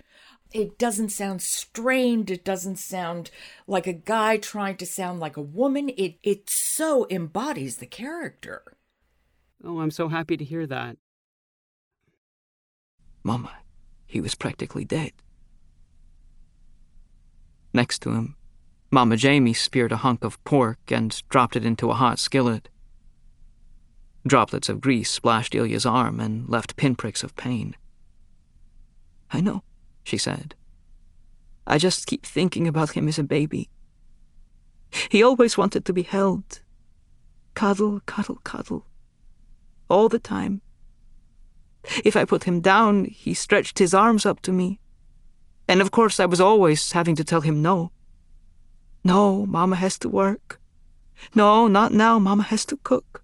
It 0.52 0.78
doesn't 0.78 1.10
sound 1.10 1.42
strained. 1.42 2.30
It 2.30 2.44
doesn't 2.44 2.76
sound 2.76 3.30
like 3.66 3.86
a 3.86 3.92
guy 3.92 4.36
trying 4.36 4.76
to 4.76 4.86
sound 4.86 5.18
like 5.18 5.36
a 5.36 5.42
woman. 5.42 5.88
It 5.90 6.14
it 6.22 6.48
so 6.48 7.08
embodies 7.10 7.78
the 7.78 7.86
character. 7.86 8.62
Oh, 9.62 9.80
I'm 9.80 9.90
so 9.90 10.08
happy 10.08 10.36
to 10.36 10.44
hear 10.44 10.66
that. 10.66 10.96
Mama, 13.22 13.52
he 14.06 14.20
was 14.20 14.34
practically 14.34 14.84
dead. 14.84 15.12
Next 17.72 18.00
to 18.02 18.12
him, 18.12 18.36
Mama 18.90 19.16
Jamie 19.16 19.54
speared 19.54 19.92
a 19.92 19.96
hunk 19.96 20.22
of 20.22 20.42
pork 20.44 20.78
and 20.88 21.22
dropped 21.28 21.56
it 21.56 21.64
into 21.64 21.90
a 21.90 21.94
hot 21.94 22.18
skillet. 22.18 22.68
Droplets 24.26 24.68
of 24.68 24.80
grease 24.80 25.10
splashed 25.10 25.54
Ilya's 25.54 25.84
arm 25.84 26.20
and 26.20 26.48
left 26.48 26.76
pinpricks 26.76 27.22
of 27.22 27.36
pain. 27.36 27.76
I 29.30 29.40
know, 29.40 29.64
she 30.04 30.16
said. 30.16 30.54
I 31.66 31.78
just 31.78 32.06
keep 32.06 32.24
thinking 32.24 32.68
about 32.68 32.90
him 32.92 33.08
as 33.08 33.18
a 33.18 33.24
baby. 33.24 33.68
He 35.10 35.22
always 35.22 35.58
wanted 35.58 35.84
to 35.86 35.92
be 35.92 36.02
held. 36.02 36.60
Cuddle, 37.54 38.00
cuddle, 38.06 38.38
cuddle. 38.44 38.86
All 39.94 40.08
the 40.08 40.18
time. 40.18 40.60
If 42.04 42.16
I 42.16 42.24
put 42.24 42.44
him 42.44 42.60
down, 42.60 43.04
he 43.04 43.32
stretched 43.32 43.78
his 43.78 43.94
arms 43.94 44.26
up 44.26 44.40
to 44.42 44.50
me. 44.50 44.80
And 45.68 45.80
of 45.80 45.92
course, 45.92 46.18
I 46.18 46.26
was 46.26 46.40
always 46.40 46.90
having 46.90 47.14
to 47.14 47.22
tell 47.22 47.42
him 47.42 47.62
no. 47.62 47.92
No, 49.04 49.46
Mama 49.46 49.76
has 49.76 49.96
to 50.00 50.08
work. 50.08 50.60
No, 51.32 51.68
not 51.68 51.92
now. 51.92 52.18
Mama 52.18 52.42
has 52.42 52.64
to 52.66 52.76
cook. 52.78 53.22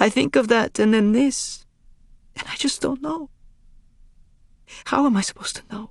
I 0.00 0.08
think 0.08 0.34
of 0.34 0.48
that 0.48 0.80
and 0.80 0.92
then 0.92 1.12
this, 1.12 1.64
and 2.34 2.48
I 2.48 2.56
just 2.56 2.82
don't 2.82 3.00
know. 3.00 3.30
How 4.86 5.06
am 5.06 5.16
I 5.16 5.20
supposed 5.20 5.54
to 5.56 5.62
know? 5.70 5.90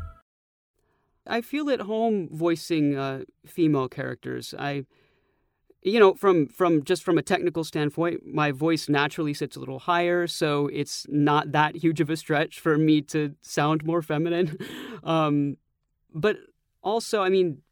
I 1.27 1.41
feel 1.41 1.69
at 1.69 1.81
home 1.81 2.29
voicing 2.31 2.95
uh, 2.95 3.23
female 3.45 3.87
characters. 3.87 4.55
I, 4.57 4.85
you 5.83 5.99
know, 5.99 6.13
from 6.15 6.47
from 6.47 6.83
just 6.83 7.03
from 7.03 7.17
a 7.17 7.21
technical 7.21 7.63
standpoint, 7.63 8.25
my 8.25 8.51
voice 8.51 8.89
naturally 8.89 9.33
sits 9.33 9.55
a 9.55 9.59
little 9.59 9.79
higher, 9.79 10.27
so 10.27 10.67
it's 10.67 11.05
not 11.09 11.51
that 11.51 11.75
huge 11.75 12.01
of 12.01 12.09
a 12.09 12.17
stretch 12.17 12.59
for 12.59 12.77
me 12.77 13.01
to 13.03 13.35
sound 13.41 13.83
more 13.83 14.01
feminine. 14.01 14.57
Um, 15.03 15.57
but 16.13 16.37
also, 16.83 17.23
I 17.23 17.29
mean, 17.29 17.63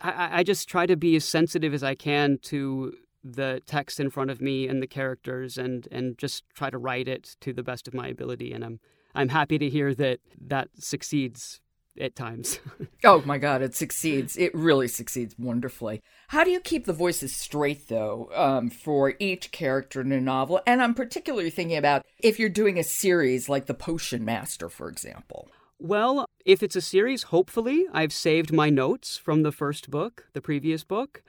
I, 0.00 0.38
I 0.38 0.42
just 0.42 0.70
try 0.70 0.86
to 0.86 0.96
be 0.96 1.16
as 1.16 1.24
sensitive 1.26 1.74
as 1.74 1.82
I 1.82 1.94
can 1.94 2.38
to 2.44 2.94
the 3.22 3.60
text 3.66 4.00
in 4.00 4.08
front 4.08 4.30
of 4.30 4.40
me 4.40 4.66
and 4.68 4.82
the 4.82 4.86
characters, 4.86 5.58
and 5.58 5.86
and 5.92 6.16
just 6.16 6.44
try 6.54 6.70
to 6.70 6.78
write 6.78 7.08
it 7.08 7.36
to 7.40 7.52
the 7.52 7.62
best 7.62 7.86
of 7.86 7.92
my 7.92 8.08
ability. 8.08 8.52
And 8.52 8.64
I'm 8.64 8.80
I'm 9.14 9.28
happy 9.28 9.58
to 9.58 9.68
hear 9.68 9.94
that 9.94 10.20
that 10.40 10.68
succeeds 10.78 11.61
at 12.00 12.16
times. 12.16 12.58
oh 13.04 13.22
my 13.24 13.38
God, 13.38 13.62
it 13.62 13.74
succeeds. 13.74 14.36
It 14.36 14.54
really 14.54 14.88
succeeds 14.88 15.34
wonderfully. 15.38 16.02
How 16.28 16.44
do 16.44 16.50
you 16.50 16.60
keep 16.60 16.86
the 16.86 16.92
voices 16.92 17.34
straight, 17.34 17.88
though, 17.88 18.30
um, 18.34 18.70
for 18.70 19.14
each 19.18 19.52
character 19.52 20.00
in 20.00 20.12
a 20.12 20.20
novel? 20.20 20.60
And 20.66 20.82
I'm 20.82 20.94
particularly 20.94 21.50
thinking 21.50 21.76
about 21.76 22.04
if 22.18 22.38
you're 22.38 22.48
doing 22.48 22.78
a 22.78 22.84
series 22.84 23.48
like 23.48 23.66
The 23.66 23.74
Potion 23.74 24.24
Master, 24.24 24.68
for 24.68 24.88
example. 24.88 25.48
Well, 25.78 26.26
if 26.44 26.62
it's 26.62 26.76
a 26.76 26.80
series, 26.80 27.24
hopefully 27.24 27.86
I've 27.92 28.12
saved 28.12 28.52
my 28.52 28.70
notes 28.70 29.16
from 29.16 29.42
the 29.42 29.52
first 29.52 29.90
book, 29.90 30.26
the 30.32 30.40
previous 30.40 30.84
book, 30.84 31.22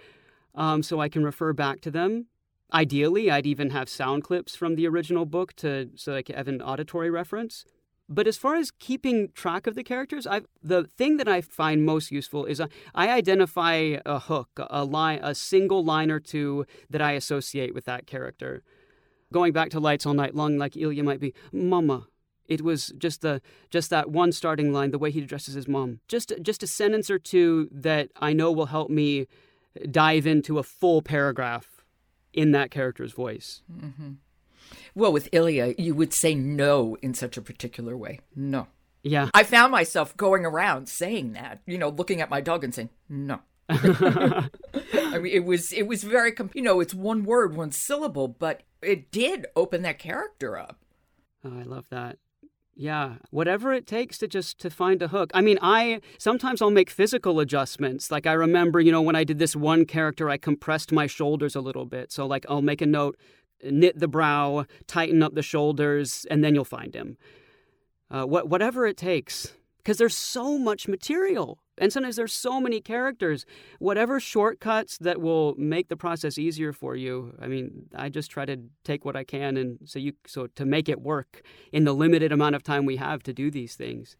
um, 0.54 0.84
so 0.84 1.00
I 1.00 1.10
can 1.10 1.24
refer 1.24 1.54
back 1.54 1.82
to 1.82 1.92
them. 1.92 2.28
Ideally, 2.72 3.30
I'd 3.30 3.46
even 3.46 3.72
have 3.72 3.90
sound 3.90 4.24
clips 4.24 4.56
from 4.56 4.76
the 4.76 4.88
original 4.88 5.26
book 5.26 5.54
to 5.58 5.90
so 5.96 6.16
I 6.16 6.22
can 6.22 6.36
have 6.36 6.48
an 6.48 6.62
auditory 6.62 7.10
reference. 7.10 7.66
But 8.14 8.28
as 8.28 8.38
far 8.38 8.56
as 8.56 8.70
keeping 8.72 9.30
track 9.34 9.66
of 9.66 9.76
the 9.76 9.84
characters, 9.84 10.28
i 10.28 10.42
the 10.62 10.84
thing 10.98 11.18
that 11.18 11.28
I 11.28 11.42
find 11.42 11.86
most 11.86 12.12
useful 12.12 12.46
is 12.46 12.62
I, 12.62 12.68
I 12.94 13.10
identify 13.10 13.98
a 14.06 14.20
hook, 14.20 14.50
a 14.70 14.84
line, 14.86 15.20
a 15.24 15.34
single 15.34 15.84
line 15.84 16.12
or 16.12 16.20
two 16.20 16.66
that 16.90 17.02
I 17.02 17.14
associate 17.14 17.74
with 17.74 17.86
that 17.86 18.06
character. 18.06 18.64
Going 19.32 19.52
back 19.52 19.70
to 19.72 19.80
Lights 19.80 20.06
All 20.06 20.14
Night 20.14 20.36
Long, 20.36 20.58
like 20.58 20.78
Ilya 20.78 21.04
might 21.04 21.20
be, 21.20 21.34
Mama. 21.52 22.08
It 22.46 22.62
was 22.62 22.94
just 22.98 23.22
the 23.22 23.42
just 23.72 23.90
that 23.90 24.12
one 24.12 24.32
starting 24.32 24.72
line, 24.72 24.92
the 24.92 25.00
way 25.00 25.10
he 25.10 25.22
addresses 25.22 25.56
his 25.56 25.68
mom. 25.68 26.02
Just 26.08 26.34
just 26.42 26.62
a 26.62 26.68
sentence 26.68 27.10
or 27.10 27.18
two 27.18 27.70
that 27.72 28.10
I 28.18 28.34
know 28.34 28.52
will 28.52 28.68
help 28.68 28.90
me 28.90 29.28
dive 29.90 30.28
into 30.28 30.60
a 30.60 30.64
full 30.64 31.02
paragraph 31.02 31.84
in 32.34 32.52
that 32.52 32.70
character's 32.70 33.14
voice. 33.14 33.64
Mm-hmm. 33.72 34.12
Well, 34.96 35.12
with 35.12 35.30
Ilya, 35.32 35.76
you 35.78 35.96
would 35.96 36.14
say 36.14 36.36
no 36.36 36.98
in 37.02 37.14
such 37.14 37.38
a 37.38 37.42
particular 37.42 37.98
way. 37.98 38.20
No. 38.36 38.68
Yeah. 39.02 39.30
I 39.34 39.44
found 39.44 39.72
myself 39.72 40.16
going 40.16 40.46
around 40.46 40.88
saying 40.88 41.34
that, 41.34 41.62
you 41.66 41.78
know, 41.78 41.90
looking 41.90 42.22
at 42.22 42.30
my 42.30 42.42
dog 42.42 42.64
and 42.64 42.74
saying, 42.74 42.90
no. 43.10 43.40
I 43.70 44.50
mean, 45.20 45.34
it 45.34 45.46
was 45.46 45.72
it 45.72 45.88
was 45.88 46.04
very, 46.04 46.34
you 46.54 46.62
know, 46.62 46.80
it's 46.80 46.94
one 46.94 47.24
word, 47.24 47.56
one 47.56 47.72
syllable, 47.72 48.28
but 48.28 48.64
it 48.82 49.12
did 49.12 49.48
open 49.56 49.82
that 49.84 50.00
character 50.00 50.58
up. 50.58 50.80
Oh, 51.46 51.60
I 51.60 51.64
love 51.64 51.86
that. 51.90 52.18
Yeah, 52.76 53.16
whatever 53.30 53.72
it 53.72 53.86
takes 53.86 54.18
to 54.18 54.28
just 54.28 54.60
to 54.60 54.70
find 54.70 55.02
a 55.02 55.08
hook. 55.08 55.30
I 55.34 55.42
mean, 55.42 55.60
I 55.62 56.02
sometimes 56.18 56.62
I'll 56.62 56.72
make 56.72 56.90
physical 56.90 57.40
adjustments. 57.40 58.10
Like 58.10 58.26
I 58.26 58.34
remember, 58.34 58.80
you 58.80 58.92
know, 58.92 59.02
when 59.02 59.16
I 59.16 59.24
did 59.24 59.38
this 59.38 59.56
one 59.56 59.86
character, 59.86 60.30
I 60.30 60.38
compressed 60.38 60.92
my 60.92 61.06
shoulders 61.06 61.56
a 61.56 61.62
little 61.62 61.86
bit. 61.86 62.12
So 62.12 62.26
like 62.26 62.46
I'll 62.50 62.64
make 62.64 62.82
a 62.82 62.88
note 62.88 63.18
knit 63.64 64.00
the 64.00 64.08
brow, 64.08 64.66
tighten 64.88 65.24
up 65.24 65.36
the 65.36 65.42
shoulders, 65.42 66.26
and 66.30 66.44
then 66.44 66.56
you'll 66.56 66.66
find 66.66 66.96
him. 66.96 67.18
Uh, 68.10 68.26
what, 68.26 68.48
whatever 68.50 68.86
it 68.86 68.98
takes, 68.98 69.54
because 69.78 69.98
there's 69.98 70.16
so 70.16 70.58
much 70.58 70.88
material. 70.88 71.60
And 71.78 71.92
sometimes 71.92 72.16
there's 72.16 72.34
so 72.34 72.62
many 72.62 72.80
characters. 72.80 73.46
Whatever 73.80 74.20
shortcuts 74.20 74.98
that 75.00 75.20
will 75.20 75.56
make 75.58 75.90
the 75.90 75.98
process 75.98 76.38
easier 76.38 76.72
for 76.72 76.96
you. 76.96 77.36
I 77.42 77.48
mean, 77.48 77.88
I 77.96 78.10
just 78.10 78.30
try 78.30 78.46
to 78.46 78.58
take 78.84 79.06
what 79.06 79.16
I 79.16 79.24
can 79.24 79.58
and 79.58 79.80
so 79.86 79.98
you 79.98 80.14
so 80.28 80.48
to 80.48 80.66
make 80.66 80.88
it 80.88 81.02
work 81.02 81.42
in 81.72 81.84
the 81.84 81.94
limited 81.94 82.32
amount 82.32 82.56
of 82.56 82.64
time 82.64 82.86
we 82.86 82.98
have 82.98 83.24
to 83.24 83.34
do 83.34 83.50
these 83.50 83.76
things. 83.76 84.16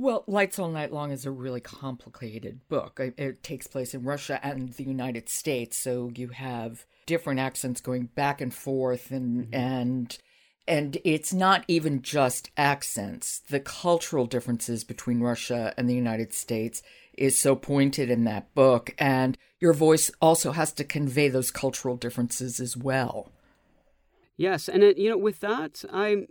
Well, 0.00 0.22
Lights 0.28 0.60
All 0.60 0.68
Night 0.68 0.92
Long 0.92 1.10
is 1.10 1.26
a 1.26 1.30
really 1.32 1.60
complicated 1.60 2.60
book. 2.68 3.00
It 3.00 3.42
takes 3.42 3.66
place 3.66 3.94
in 3.94 4.04
Russia 4.04 4.38
and 4.44 4.72
the 4.74 4.84
United 4.84 5.28
States, 5.28 5.76
so 5.76 6.12
you 6.14 6.28
have 6.28 6.86
different 7.06 7.40
accents 7.40 7.80
going 7.80 8.06
back 8.06 8.40
and 8.40 8.54
forth 8.54 9.10
and 9.10 9.46
mm-hmm. 9.46 9.54
and 9.56 10.18
and 10.68 10.98
it's 11.02 11.32
not 11.32 11.64
even 11.66 12.00
just 12.00 12.52
accents. 12.56 13.40
The 13.40 13.58
cultural 13.58 14.26
differences 14.26 14.84
between 14.84 15.18
Russia 15.18 15.74
and 15.76 15.90
the 15.90 15.96
United 15.96 16.32
States 16.32 16.80
is 17.14 17.36
so 17.36 17.56
pointed 17.56 18.08
in 18.08 18.22
that 18.22 18.54
book 18.54 18.94
and 19.00 19.36
your 19.58 19.72
voice 19.72 20.12
also 20.22 20.52
has 20.52 20.72
to 20.74 20.84
convey 20.84 21.28
those 21.28 21.50
cultural 21.50 21.96
differences 21.96 22.60
as 22.60 22.76
well. 22.76 23.32
Yes, 24.36 24.68
and 24.68 24.84
it, 24.84 24.96
you 24.96 25.10
know 25.10 25.18
with 25.18 25.40
that 25.40 25.84
I 25.92 26.28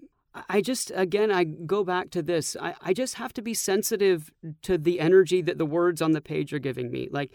I 0.50 0.62
just 0.62 0.92
again 0.96 1.32
I 1.32 1.44
go 1.44 1.84
back 1.84 2.10
to 2.12 2.22
this. 2.22 2.56
I, 2.60 2.76
I 2.82 2.94
just 2.94 3.16
have 3.16 3.34
to 3.34 3.42
be 3.42 3.54
sensitive 3.54 4.32
to 4.64 4.78
the 4.78 5.00
energy 5.00 5.42
that 5.42 5.58
the 5.58 5.66
words 5.66 6.02
on 6.02 6.12
the 6.12 6.22
page 6.22 6.54
are 6.54 6.60
giving 6.60 6.92
me. 6.92 7.08
Like 7.12 7.32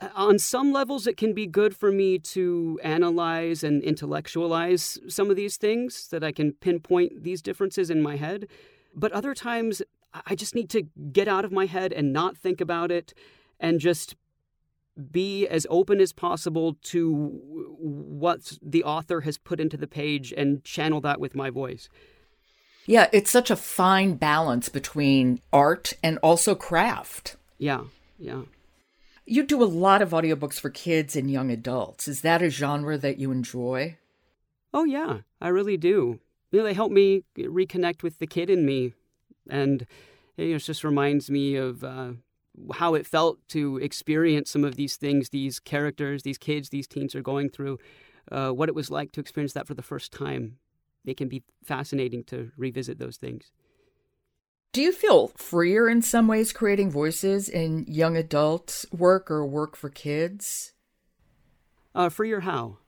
uh, 0.00 0.08
on 0.14 0.38
some 0.38 0.72
levels, 0.72 1.06
it 1.06 1.16
can 1.16 1.32
be 1.32 1.46
good 1.46 1.76
for 1.76 1.90
me 1.90 2.18
to 2.18 2.78
analyze 2.82 3.64
and 3.64 3.82
intellectualize 3.82 4.98
some 5.08 5.30
of 5.30 5.36
these 5.36 5.56
things 5.56 6.08
that 6.08 6.22
I 6.22 6.32
can 6.32 6.52
pinpoint 6.52 7.24
these 7.24 7.42
differences 7.42 7.90
in 7.90 8.02
my 8.02 8.16
head. 8.16 8.48
But 8.94 9.12
other 9.12 9.34
times, 9.34 9.82
I 10.26 10.34
just 10.34 10.54
need 10.54 10.70
to 10.70 10.82
get 11.12 11.28
out 11.28 11.44
of 11.44 11.52
my 11.52 11.66
head 11.66 11.92
and 11.92 12.12
not 12.12 12.36
think 12.36 12.60
about 12.60 12.90
it 12.90 13.12
and 13.60 13.80
just 13.80 14.14
be 15.10 15.46
as 15.46 15.66
open 15.70 16.00
as 16.00 16.12
possible 16.12 16.76
to 16.82 17.40
what 17.78 18.52
the 18.62 18.84
author 18.84 19.22
has 19.22 19.38
put 19.38 19.60
into 19.60 19.76
the 19.76 19.86
page 19.86 20.32
and 20.36 20.64
channel 20.64 21.00
that 21.02 21.20
with 21.20 21.34
my 21.34 21.50
voice. 21.50 21.88
Yeah, 22.86 23.08
it's 23.12 23.30
such 23.30 23.50
a 23.50 23.56
fine 23.56 24.14
balance 24.14 24.68
between 24.68 25.40
art 25.52 25.92
and 26.02 26.18
also 26.18 26.54
craft. 26.54 27.36
Yeah, 27.58 27.82
yeah. 28.18 28.42
You 29.26 29.44
do 29.44 29.62
a 29.62 29.64
lot 29.64 30.00
of 30.00 30.10
audiobooks 30.10 30.58
for 30.58 30.70
kids 30.70 31.14
and 31.14 31.30
young 31.30 31.50
adults. 31.50 32.08
Is 32.08 32.22
that 32.22 32.40
a 32.40 32.48
genre 32.48 32.96
that 32.96 33.18
you 33.18 33.30
enjoy? 33.30 33.98
Oh, 34.72 34.84
yeah, 34.84 35.18
I 35.40 35.48
really 35.48 35.76
do. 35.76 36.18
You 36.50 36.60
know, 36.60 36.64
they 36.64 36.72
help 36.72 36.90
me 36.90 37.24
reconnect 37.36 38.02
with 38.02 38.18
the 38.18 38.26
kid 38.26 38.48
in 38.48 38.64
me. 38.64 38.94
And 39.50 39.86
it 40.38 40.56
just 40.58 40.82
reminds 40.82 41.30
me 41.30 41.56
of 41.56 41.84
uh, 41.84 42.12
how 42.74 42.94
it 42.94 43.06
felt 43.06 43.38
to 43.48 43.78
experience 43.78 44.50
some 44.50 44.64
of 44.64 44.76
these 44.76 44.96
things 44.96 45.30
these 45.30 45.60
characters, 45.60 46.22
these 46.22 46.38
kids, 46.38 46.68
these 46.68 46.86
teens 46.86 47.14
are 47.14 47.22
going 47.22 47.50
through, 47.50 47.78
uh, 48.30 48.50
what 48.50 48.68
it 48.68 48.74
was 48.74 48.90
like 48.90 49.12
to 49.12 49.20
experience 49.20 49.52
that 49.52 49.66
for 49.66 49.74
the 49.74 49.82
first 49.82 50.12
time. 50.12 50.58
It 51.04 51.16
can 51.16 51.28
be 51.28 51.42
fascinating 51.64 52.24
to 52.24 52.50
revisit 52.56 52.98
those 52.98 53.16
things. 53.16 53.50
Do 54.72 54.82
you 54.82 54.92
feel 54.92 55.28
freer 55.28 55.88
in 55.88 56.02
some 56.02 56.28
ways 56.28 56.52
creating 56.52 56.90
voices 56.90 57.48
in 57.48 57.86
young 57.88 58.16
adult 58.16 58.84
work 58.92 59.30
or 59.30 59.46
work 59.46 59.76
for 59.76 59.88
kids? 59.88 60.74
Uh, 61.94 62.10
freer 62.10 62.40
how? 62.40 62.78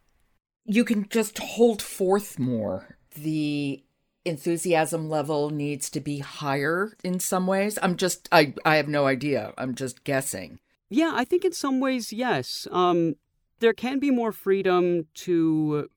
you 0.71 0.85
can 0.85 1.09
just 1.09 1.39
hold 1.39 1.83
forth 1.83 2.39
more. 2.39 2.97
The 3.15 3.83
enthusiasm 4.25 5.09
level 5.09 5.51
needs 5.51 5.89
to 5.91 6.01
be 6.01 6.19
higher 6.19 6.93
in 7.03 7.21
some 7.21 7.47
ways. 7.47 7.79
I'm 7.83 7.97
just 7.97 8.29
I 8.31 8.55
I 8.65 8.77
have 8.77 8.89
no 8.89 9.07
idea. 9.07 9.53
I'm 9.57 9.75
just 9.75 10.05
guessing. 10.05 10.61
Yeah, 10.89 11.13
I 11.15 11.25
think 11.25 11.45
in 11.45 11.53
some 11.53 11.81
ways 11.81 12.13
yes. 12.13 12.69
Um 12.71 13.15
there 13.61 13.73
can 13.73 13.99
be 13.99 14.11
more 14.11 14.33
freedom 14.33 15.07
to 15.15 15.91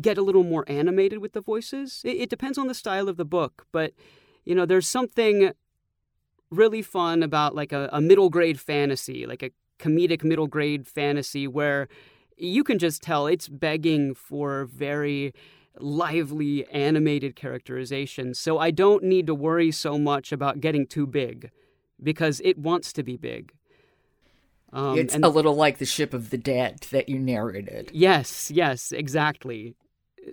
get 0.00 0.18
a 0.18 0.22
little 0.22 0.44
more 0.44 0.64
animated 0.68 1.18
with 1.18 1.32
the 1.32 1.40
voices. 1.40 2.02
It, 2.04 2.16
it 2.16 2.30
depends 2.30 2.58
on 2.58 2.68
the 2.68 2.74
style 2.74 3.08
of 3.08 3.16
the 3.16 3.24
book, 3.24 3.66
but 3.72 3.92
you 4.44 4.54
know, 4.54 4.66
there's 4.66 4.86
something 4.86 5.52
really 6.50 6.82
fun 6.82 7.22
about 7.22 7.54
like 7.54 7.72
a, 7.72 7.88
a 7.92 8.00
middle 8.00 8.30
grade 8.30 8.60
fantasy, 8.60 9.26
like 9.26 9.42
a 9.42 9.50
comedic 9.78 10.22
middle 10.22 10.46
grade 10.46 10.86
fantasy 10.86 11.46
where 11.46 11.88
you 12.36 12.62
can 12.62 12.78
just 12.78 13.02
tell 13.02 13.26
it's 13.26 13.48
begging 13.48 14.14
for 14.14 14.66
very 14.66 15.32
lively 15.78 16.66
animated 16.68 17.36
characterization. 17.36 18.34
So 18.34 18.58
I 18.58 18.70
don't 18.70 19.04
need 19.04 19.26
to 19.26 19.34
worry 19.34 19.70
so 19.70 19.98
much 19.98 20.32
about 20.32 20.60
getting 20.60 20.86
too 20.86 21.06
big 21.06 21.50
because 22.02 22.40
it 22.44 22.58
wants 22.58 22.92
to 22.94 23.02
be 23.02 23.16
big. 23.16 23.52
Um, 24.72 24.98
it's 24.98 25.14
a 25.14 25.28
little 25.28 25.54
like 25.54 25.78
the 25.78 25.86
Ship 25.86 26.12
of 26.12 26.30
the 26.30 26.38
Dead 26.38 26.80
that 26.90 27.08
you 27.08 27.18
narrated. 27.18 27.90
Yes, 27.94 28.50
yes, 28.50 28.92
exactly. 28.92 29.76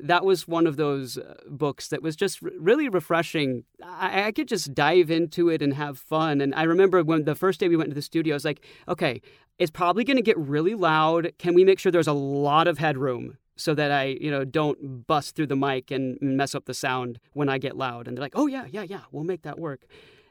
That 0.01 0.25
was 0.25 0.47
one 0.47 0.65
of 0.65 0.75
those 0.75 1.19
uh, 1.19 1.35
books 1.47 1.89
that 1.89 2.01
was 2.01 2.15
just 2.15 2.41
really 2.41 2.89
refreshing. 2.89 3.63
I, 3.83 4.23
I 4.25 4.31
could 4.31 4.47
just 4.47 4.73
dive 4.73 5.11
into 5.11 5.49
it 5.49 5.61
and 5.61 5.75
have 5.75 5.99
fun. 5.99 6.41
And 6.41 6.53
I 6.55 6.63
remember 6.63 7.03
when 7.03 7.25
the 7.25 7.35
first 7.35 7.59
day 7.59 7.69
we 7.69 7.77
went 7.77 7.91
to 7.91 7.95
the 7.95 8.01
studio, 8.01 8.33
I 8.33 8.37
was 8.37 8.43
like, 8.45 8.65
okay, 8.87 9.21
it's 9.59 9.71
probably 9.71 10.03
going 10.03 10.17
to 10.17 10.23
get 10.23 10.37
really 10.37 10.73
loud. 10.73 11.31
Can 11.37 11.53
we 11.53 11.63
make 11.63 11.77
sure 11.77 11.91
there's 11.91 12.07
a 12.07 12.13
lot 12.13 12.67
of 12.67 12.79
headroom 12.79 13.37
so 13.55 13.73
that 13.75 13.91
I, 13.91 14.17
you 14.19 14.31
know, 14.31 14.43
don't 14.45 15.05
bust 15.07 15.35
through 15.35 15.47
the 15.47 15.55
mic 15.55 15.91
and 15.91 16.17
mess 16.21 16.55
up 16.55 16.65
the 16.65 16.73
sound 16.73 17.19
when 17.33 17.49
I 17.49 17.57
get 17.57 17.77
loud? 17.77 18.07
And 18.07 18.17
they're 18.17 18.23
like, 18.23 18.35
"Oh 18.35 18.47
yeah, 18.47 18.65
yeah, 18.69 18.83
yeah, 18.83 19.01
we'll 19.11 19.23
make 19.23 19.43
that 19.43 19.59
work." 19.59 19.85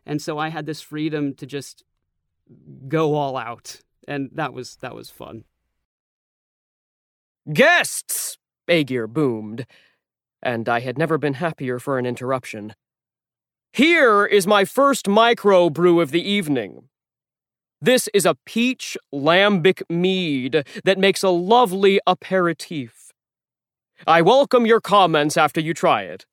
And 0.05 0.21
so 0.21 0.39
I 0.39 0.49
had 0.49 0.67
this 0.67 0.81
freedom 0.81 1.35
to 1.35 1.47
just 1.47 1.85
go 2.89 3.15
all 3.15 3.37
out, 3.37 3.81
and 4.09 4.31
that 4.33 4.53
was 4.53 4.77
that 4.77 4.95
was 4.95 5.11
fun. 5.11 5.45
Guests, 7.53 8.39
Aegir 8.69 9.09
boomed, 9.09 9.67
and 10.43 10.69
I 10.69 10.81
had 10.81 10.99
never 10.99 11.19
been 11.19 11.35
happier 11.35 11.79
for 11.79 11.99
an 11.99 12.07
interruption. 12.07 12.75
Here 13.73 14.27
is 14.27 14.47
my 14.47 14.65
first 14.65 15.09
micro 15.09 15.71
brew 15.71 16.01
of 16.01 16.11
the 16.11 16.23
evening. 16.23 16.89
This 17.81 18.09
is 18.15 18.25
a 18.25 18.37
peach 18.47 18.97
lambic 19.13 19.83
mead 19.91 20.65
that 20.85 20.99
makes 20.99 21.23
a 21.25 21.31
lovely 21.31 21.99
aperitif. 22.07 23.02
I 24.07 24.21
welcome 24.21 24.67
your 24.67 24.81
comments 24.81 25.37
after 25.37 25.61
you 25.61 25.75
try 25.75 26.03
it. 26.03 26.27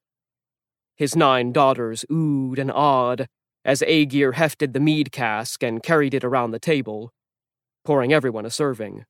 His 0.97 1.15
nine 1.15 1.51
daughters 1.51 2.03
oohed 2.09 2.57
and 2.57 2.71
awed 2.71 3.27
as 3.63 3.81
Aegir 3.81 4.33
hefted 4.33 4.73
the 4.73 4.79
mead 4.79 5.11
cask 5.11 5.61
and 5.63 5.83
carried 5.83 6.13
it 6.13 6.23
around 6.23 6.51
the 6.51 6.59
table, 6.59 7.11
pouring 7.85 8.11
everyone 8.11 8.45
a 8.45 8.49
serving. 8.49 9.05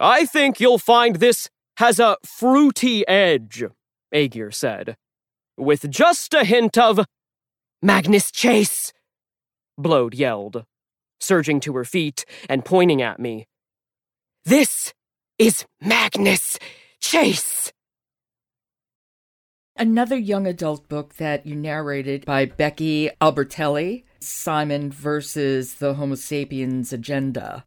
I 0.00 0.26
think 0.26 0.58
you'll 0.58 0.78
find 0.78 1.16
this 1.16 1.48
has 1.76 2.00
a 2.00 2.16
fruity 2.24 3.06
edge, 3.06 3.64
Aegir 4.12 4.52
said, 4.52 4.96
with 5.56 5.88
just 5.90 6.34
a 6.34 6.44
hint 6.44 6.76
of 6.76 7.04
Magnus 7.80 8.30
Chase, 8.30 8.92
Blode 9.78 10.14
yelled 10.14 10.64
surging 11.20 11.60
to 11.60 11.74
her 11.74 11.84
feet 11.84 12.24
and 12.48 12.64
pointing 12.64 13.02
at 13.02 13.18
me. 13.18 13.46
This 14.44 14.92
is 15.38 15.64
Magnus 15.80 16.58
Chase! 17.08 17.70
Another 19.76 20.16
young 20.16 20.44
adult 20.44 20.88
book 20.88 21.14
that 21.18 21.46
you 21.46 21.54
narrated 21.54 22.24
by 22.24 22.46
Becky 22.46 23.10
Albertalli, 23.20 24.02
Simon 24.18 24.90
versus 24.90 25.74
the 25.74 25.94
Homo 25.94 26.16
sapiens 26.16 26.92
agenda. 26.92 27.64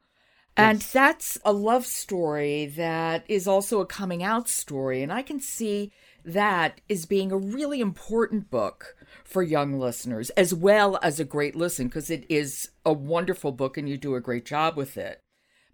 And 0.58 0.80
yes. 0.82 0.92
that's 0.92 1.38
a 1.46 1.54
love 1.54 1.86
story 1.86 2.66
that 2.66 3.24
is 3.30 3.48
also 3.48 3.80
a 3.80 3.86
coming 3.86 4.22
out 4.22 4.50
story. 4.50 5.02
And 5.02 5.14
I 5.14 5.22
can 5.22 5.40
see 5.40 5.94
that 6.26 6.82
as 6.90 7.06
being 7.06 7.32
a 7.32 7.38
really 7.38 7.80
important 7.80 8.52
book 8.52 8.98
for 9.24 9.42
young 9.42 9.80
listeners, 9.80 10.32
as 10.32 10.54
well 10.54 11.00
as 11.02 11.18
a 11.18 11.24
great 11.24 11.56
listen, 11.56 11.88
because 11.88 12.10
it 12.10 12.26
is 12.28 12.72
a 12.86 12.92
wonderful 12.92 13.54
book 13.54 13.78
and 13.78 13.88
you 13.88 13.96
do 13.96 14.16
a 14.16 14.22
great 14.22 14.46
job 14.46 14.76
with 14.76 14.98
it. 14.98 15.22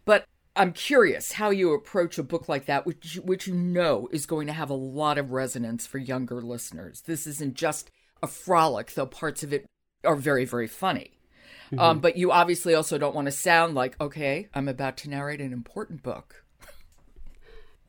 But 0.05 0.27
I'm 0.55 0.71
curious 0.71 1.33
how 1.33 1.49
you 1.49 1.73
approach 1.73 2.17
a 2.17 2.23
book 2.23 2.47
like 2.47 2.65
that, 2.65 2.85
which 2.85 3.19
which 3.23 3.47
you 3.47 3.53
know 3.53 4.07
is 4.11 4.25
going 4.25 4.47
to 4.47 4.53
have 4.53 4.69
a 4.69 4.75
lot 4.75 5.17
of 5.17 5.31
resonance 5.31 5.85
for 5.85 5.97
younger 5.97 6.41
listeners. 6.41 7.01
This 7.01 7.27
isn't 7.27 7.55
just 7.55 7.91
a 8.23 8.27
frolic, 8.27 8.93
though 8.93 9.05
parts 9.05 9.43
of 9.43 9.51
it 9.51 9.65
are 10.03 10.15
very, 10.15 10.45
very 10.45 10.67
funny. 10.67 11.19
Mm-hmm. 11.67 11.79
Um, 11.79 11.99
but 11.99 12.15
you 12.15 12.31
obviously 12.31 12.73
also 12.73 12.97
don't 12.97 13.15
want 13.15 13.25
to 13.25 13.31
sound 13.31 13.75
like, 13.75 13.99
okay, 13.99 14.47
I'm 14.53 14.67
about 14.67 14.97
to 14.97 15.09
narrate 15.09 15.41
an 15.41 15.51
important 15.51 16.03
book. 16.03 16.43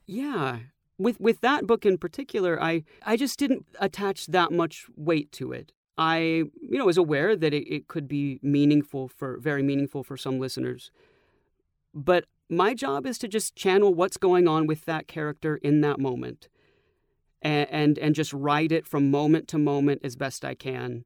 Yeah, 0.07 0.61
with 0.99 1.21
with 1.21 1.41
that 1.43 1.67
book 1.67 1.85
in 1.85 1.99
particular, 1.99 2.63
I 2.63 2.85
I 3.05 3.17
just 3.17 3.39
didn't 3.39 3.67
attach 3.81 4.27
that 4.27 4.51
much 4.51 4.87
weight 4.97 5.31
to 5.33 5.53
it. 5.53 5.73
I 5.99 6.19
you 6.61 6.79
know 6.79 6.87
was 6.87 6.97
aware 6.97 7.37
that 7.37 7.55
it, 7.55 7.73
it 7.73 7.89
could 7.89 8.09
be 8.09 8.39
meaningful 8.43 9.09
for 9.09 9.39
very 9.39 9.63
meaningful 9.63 10.03
for 10.03 10.17
some 10.17 10.39
listeners, 10.39 10.91
but 11.95 12.27
my 12.49 12.75
job 12.75 13.07
is 13.07 13.19
to 13.19 13.29
just 13.29 13.57
channel 13.57 13.95
what's 13.95 14.17
going 14.17 14.47
on 14.47 14.67
with 14.67 14.85
that 14.85 15.09
character 15.09 15.57
in 15.57 15.81
that 15.81 15.99
moment, 15.99 16.49
and 17.43 17.69
and, 17.71 17.99
and 17.99 18.15
just 18.15 18.33
write 18.33 18.73
it 18.73 18.87
from 18.87 19.11
moment 19.11 19.49
to 19.49 19.59
moment 19.59 20.01
as 20.05 20.17
best 20.17 20.45
I 20.45 20.55
can. 20.55 21.05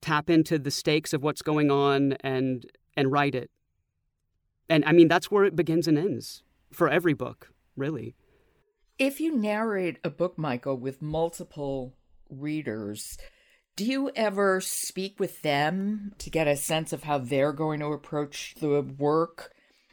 Tap 0.00 0.28
into 0.28 0.58
the 0.58 0.70
stakes 0.70 1.12
of 1.12 1.22
what's 1.22 1.42
going 1.42 1.70
on 1.70 2.14
and 2.20 2.66
and 2.96 3.12
write 3.12 3.34
it. 3.34 3.50
And 4.68 4.84
I 4.84 4.92
mean 4.92 5.08
that's 5.08 5.30
where 5.30 5.44
it 5.44 5.56
begins 5.56 5.86
and 5.86 5.98
ends 5.98 6.42
for 6.72 6.88
every 6.88 7.14
book, 7.14 7.52
really. 7.76 8.14
If 8.98 9.20
you 9.20 9.36
narrate 9.36 9.98
a 10.04 10.10
book, 10.10 10.38
Michael, 10.38 10.76
with 10.76 11.02
multiple 11.02 11.94
readers, 12.30 13.18
do 13.74 13.84
you 13.84 14.10
ever 14.14 14.60
speak 14.60 15.18
with 15.18 15.42
them 15.42 16.12
to 16.18 16.30
get 16.30 16.46
a 16.46 16.56
sense 16.56 16.92
of 16.92 17.04
how 17.04 17.18
they're 17.18 17.52
going 17.52 17.80
to 17.80 17.86
approach 17.86 18.54
the 18.60 18.82
work? 18.82 19.52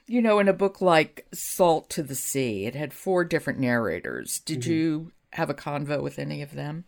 You 0.10 0.24
know, 0.24 0.40
in 0.40 0.48
a 0.48 0.54
book 0.54 0.82
like 0.82 1.28
Salt 1.32 1.88
to 1.92 2.02
the 2.02 2.16
Sea, 2.16 2.66
it 2.66 2.74
had 2.74 2.94
four 2.94 3.24
different 3.24 3.60
narrators. 3.60 4.40
Did 4.40 4.62
mm-hmm. 4.62 4.72
you 4.72 5.12
have 5.34 5.52
a 5.52 5.54
convo 5.54 6.02
with 6.02 6.18
any 6.18 6.42
of 6.42 6.56
them? 6.56 6.86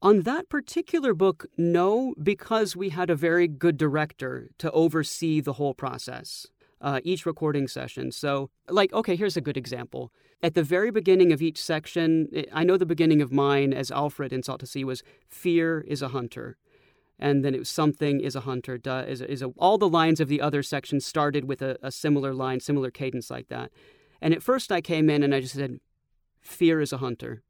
On 0.00 0.22
that 0.22 0.48
particular 0.48 1.12
book, 1.12 1.46
no, 1.58 2.14
because 2.22 2.76
we 2.76 2.90
had 2.90 3.10
a 3.10 3.16
very 3.16 3.48
good 3.48 3.76
director 3.76 4.50
to 4.58 4.70
oversee 4.70 5.40
the 5.40 5.54
whole 5.54 5.74
process, 5.74 6.46
uh, 6.80 7.00
each 7.02 7.26
recording 7.26 7.66
session. 7.66 8.12
So, 8.12 8.48
like, 8.68 8.92
okay, 8.92 9.16
here's 9.16 9.36
a 9.36 9.40
good 9.42 9.56
example 9.56 10.12
at 10.42 10.54
the 10.54 10.62
very 10.62 10.90
beginning 10.90 11.32
of 11.32 11.42
each 11.42 11.62
section, 11.62 12.28
I 12.52 12.64
know 12.64 12.76
the 12.76 12.86
beginning 12.86 13.20
of 13.20 13.32
mine 13.32 13.72
as 13.72 13.90
Alfred 13.90 14.32
in 14.32 14.42
Salt 14.42 14.60
to 14.60 14.64
the 14.64 14.70
Sea 14.70 14.84
was 14.84 15.02
fear 15.28 15.84
is 15.86 16.02
a 16.02 16.08
hunter. 16.08 16.56
And 17.20 17.44
then 17.44 17.54
it 17.54 17.58
was 17.58 17.68
something 17.68 18.20
is 18.20 18.34
a 18.34 18.40
hunter. 18.40 18.80
Is 19.06 19.20
a, 19.20 19.30
is 19.30 19.42
a, 19.42 19.48
all 19.58 19.78
the 19.78 19.88
lines 19.88 20.20
of 20.20 20.28
the 20.28 20.40
other 20.40 20.62
sections 20.62 21.04
started 21.04 21.44
with 21.44 21.60
a, 21.60 21.76
a 21.82 21.92
similar 21.92 22.32
line, 22.34 22.60
similar 22.60 22.90
cadence 22.90 23.30
like 23.30 23.48
that. 23.48 23.70
And 24.20 24.34
at 24.34 24.42
first 24.42 24.72
I 24.72 24.80
came 24.80 25.08
in 25.10 25.22
and 25.22 25.34
I 25.34 25.40
just 25.40 25.54
said, 25.54 25.78
fear 26.40 26.80
is 26.80 26.92
a 26.92 26.98
hunter 26.98 27.42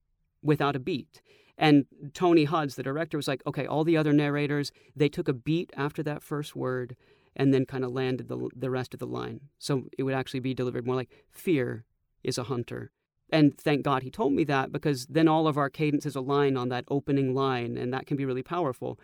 without 0.43 0.77
a 0.77 0.81
beat. 0.81 1.23
And 1.57 1.85
Tony 2.15 2.45
Huds, 2.45 2.75
the 2.75 2.83
director, 2.83 3.17
was 3.17 3.29
like, 3.29 3.43
okay, 3.47 3.67
all 3.67 3.85
the 3.85 3.97
other 3.97 4.13
narrators, 4.13 4.73
they 4.97 5.09
took 5.09 5.29
a 5.29 5.33
beat 5.33 5.73
after 5.77 6.03
that 6.03 6.23
first 6.23 6.57
word 6.57 6.97
and 7.37 7.55
then 7.55 7.65
kind 7.65 7.85
of 7.85 7.93
landed 7.93 8.29
the, 8.29 8.49
the 8.57 8.71
rest 8.71 8.93
of 8.93 9.01
the 9.01 9.07
line. 9.07 9.41
So 9.59 9.85
it 9.97 10.03
would 10.03 10.15
actually 10.15 10.41
be 10.41 10.55
delivered 10.55 10.87
more 10.87 10.97
like 10.97 11.11
fear 11.31 11.85
is 12.25 12.39
a 12.39 12.45
hunter. 12.45 12.91
And 13.33 13.57
thank 13.57 13.83
God 13.83 14.03
he 14.03 14.11
told 14.11 14.33
me 14.33 14.43
that 14.45 14.73
because 14.73 15.07
then 15.07 15.29
all 15.29 15.47
of 15.47 15.57
our 15.57 15.71
cadences 15.71 16.17
align 16.17 16.57
on 16.57 16.71
that 16.71 16.85
opening 16.89 17.35
line, 17.35 17.77
and 17.77 17.93
that 17.95 18.07
can 18.07 18.17
be 18.17 18.25
really 18.25 18.43
powerful. 18.43 18.99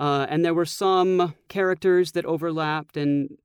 Uh, 0.00 0.26
and 0.30 0.42
there 0.42 0.54
were 0.54 0.64
some 0.64 1.34
characters 1.48 2.12
that 2.12 2.24
overlapped, 2.24 2.96
and 2.96 3.36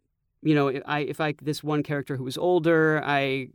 you 0.42 0.56
know, 0.56 0.70
if 0.70 0.82
I 0.86 1.00
if 1.02 1.20
I 1.20 1.34
this 1.42 1.62
one 1.62 1.84
character 1.84 2.16
who 2.16 2.24
was 2.24 2.38
older, 2.38 3.04
I 3.04 3.50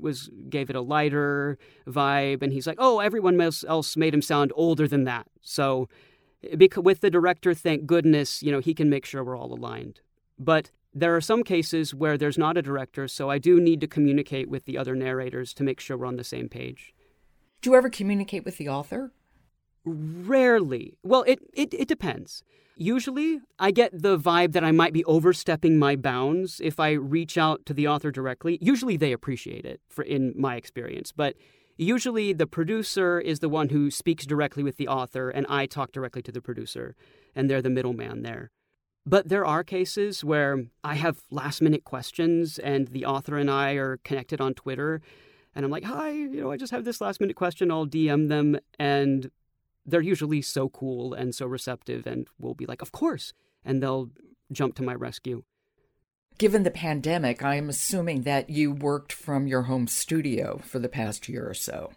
was 0.00 0.30
gave 0.48 0.70
it 0.70 0.76
a 0.76 0.80
lighter 0.80 1.58
vibe, 1.86 2.42
and 2.42 2.54
he's 2.54 2.66
like, 2.66 2.78
oh, 2.80 3.00
everyone 3.00 3.38
else 3.40 3.94
made 3.94 4.14
him 4.14 4.22
sound 4.22 4.54
older 4.56 4.88
than 4.88 5.04
that. 5.04 5.26
So, 5.42 5.90
with 6.42 7.00
the 7.00 7.10
director, 7.10 7.52
thank 7.52 7.84
goodness, 7.84 8.42
you 8.42 8.50
know, 8.50 8.60
he 8.60 8.72
can 8.72 8.88
make 8.88 9.04
sure 9.04 9.22
we're 9.22 9.36
all 9.36 9.52
aligned. 9.52 10.00
But 10.38 10.70
there 10.94 11.14
are 11.14 11.20
some 11.20 11.42
cases 11.42 11.94
where 11.94 12.16
there's 12.16 12.38
not 12.38 12.56
a 12.56 12.62
director, 12.62 13.06
so 13.06 13.28
I 13.28 13.36
do 13.36 13.60
need 13.60 13.82
to 13.82 13.86
communicate 13.86 14.48
with 14.48 14.64
the 14.64 14.78
other 14.78 14.94
narrators 14.94 15.52
to 15.54 15.62
make 15.62 15.78
sure 15.78 15.98
we're 15.98 16.06
on 16.06 16.16
the 16.16 16.24
same 16.24 16.48
page. 16.48 16.94
Do 17.60 17.68
you 17.68 17.76
ever 17.76 17.90
communicate 17.90 18.46
with 18.46 18.56
the 18.56 18.70
author? 18.70 19.12
Rarely. 19.86 20.98
Well, 21.04 21.22
it, 21.22 21.38
it, 21.54 21.72
it 21.72 21.88
depends. 21.88 22.42
Usually, 22.76 23.40
I 23.58 23.70
get 23.70 24.02
the 24.02 24.18
vibe 24.18 24.52
that 24.52 24.64
I 24.64 24.72
might 24.72 24.92
be 24.92 25.04
overstepping 25.04 25.78
my 25.78 25.96
bounds 25.96 26.60
if 26.62 26.78
I 26.78 26.92
reach 26.92 27.38
out 27.38 27.64
to 27.66 27.72
the 27.72 27.88
author 27.88 28.10
directly. 28.10 28.58
Usually, 28.60 28.98
they 28.98 29.12
appreciate 29.12 29.64
it, 29.64 29.80
for, 29.88 30.02
in 30.02 30.34
my 30.36 30.56
experience. 30.56 31.12
But 31.12 31.36
usually, 31.78 32.34
the 32.34 32.46
producer 32.46 33.18
is 33.18 33.38
the 33.38 33.48
one 33.48 33.70
who 33.70 33.90
speaks 33.90 34.26
directly 34.26 34.62
with 34.62 34.76
the 34.76 34.88
author, 34.88 35.30
and 35.30 35.46
I 35.48 35.64
talk 35.64 35.92
directly 35.92 36.20
to 36.22 36.32
the 36.32 36.42
producer, 36.42 36.96
and 37.34 37.48
they're 37.48 37.62
the 37.62 37.70
middleman 37.70 38.22
there. 38.22 38.50
But 39.06 39.28
there 39.28 39.46
are 39.46 39.62
cases 39.62 40.24
where 40.24 40.64
I 40.82 40.96
have 40.96 41.22
last 41.30 41.62
minute 41.62 41.84
questions, 41.84 42.58
and 42.58 42.88
the 42.88 43.06
author 43.06 43.38
and 43.38 43.48
I 43.48 43.74
are 43.74 43.98
connected 43.98 44.40
on 44.40 44.52
Twitter, 44.52 45.00
and 45.54 45.64
I'm 45.64 45.70
like, 45.70 45.84
hi, 45.84 46.10
you 46.10 46.42
know, 46.42 46.50
I 46.50 46.58
just 46.58 46.72
have 46.72 46.84
this 46.84 47.00
last 47.00 47.20
minute 47.20 47.36
question. 47.36 47.70
I'll 47.70 47.86
DM 47.86 48.28
them, 48.28 48.58
and 48.78 49.30
they're 49.86 50.00
usually 50.00 50.42
so 50.42 50.68
cool 50.68 51.14
and 51.14 51.34
so 51.34 51.46
receptive 51.46 52.06
and 52.06 52.26
will 52.38 52.54
be 52.54 52.66
like, 52.66 52.82
Of 52.82 52.92
course. 52.92 53.32
And 53.64 53.82
they'll 53.82 54.10
jump 54.52 54.74
to 54.76 54.82
my 54.82 54.94
rescue. 54.94 55.42
Given 56.38 56.64
the 56.64 56.70
pandemic, 56.70 57.42
I 57.42 57.54
am 57.54 57.68
assuming 57.68 58.22
that 58.22 58.50
you 58.50 58.70
worked 58.70 59.12
from 59.12 59.46
your 59.46 59.62
home 59.62 59.86
studio 59.86 60.60
for 60.62 60.78
the 60.78 60.88
past 60.88 61.28
year 61.28 61.48
or 61.48 61.54
so. 61.54 61.92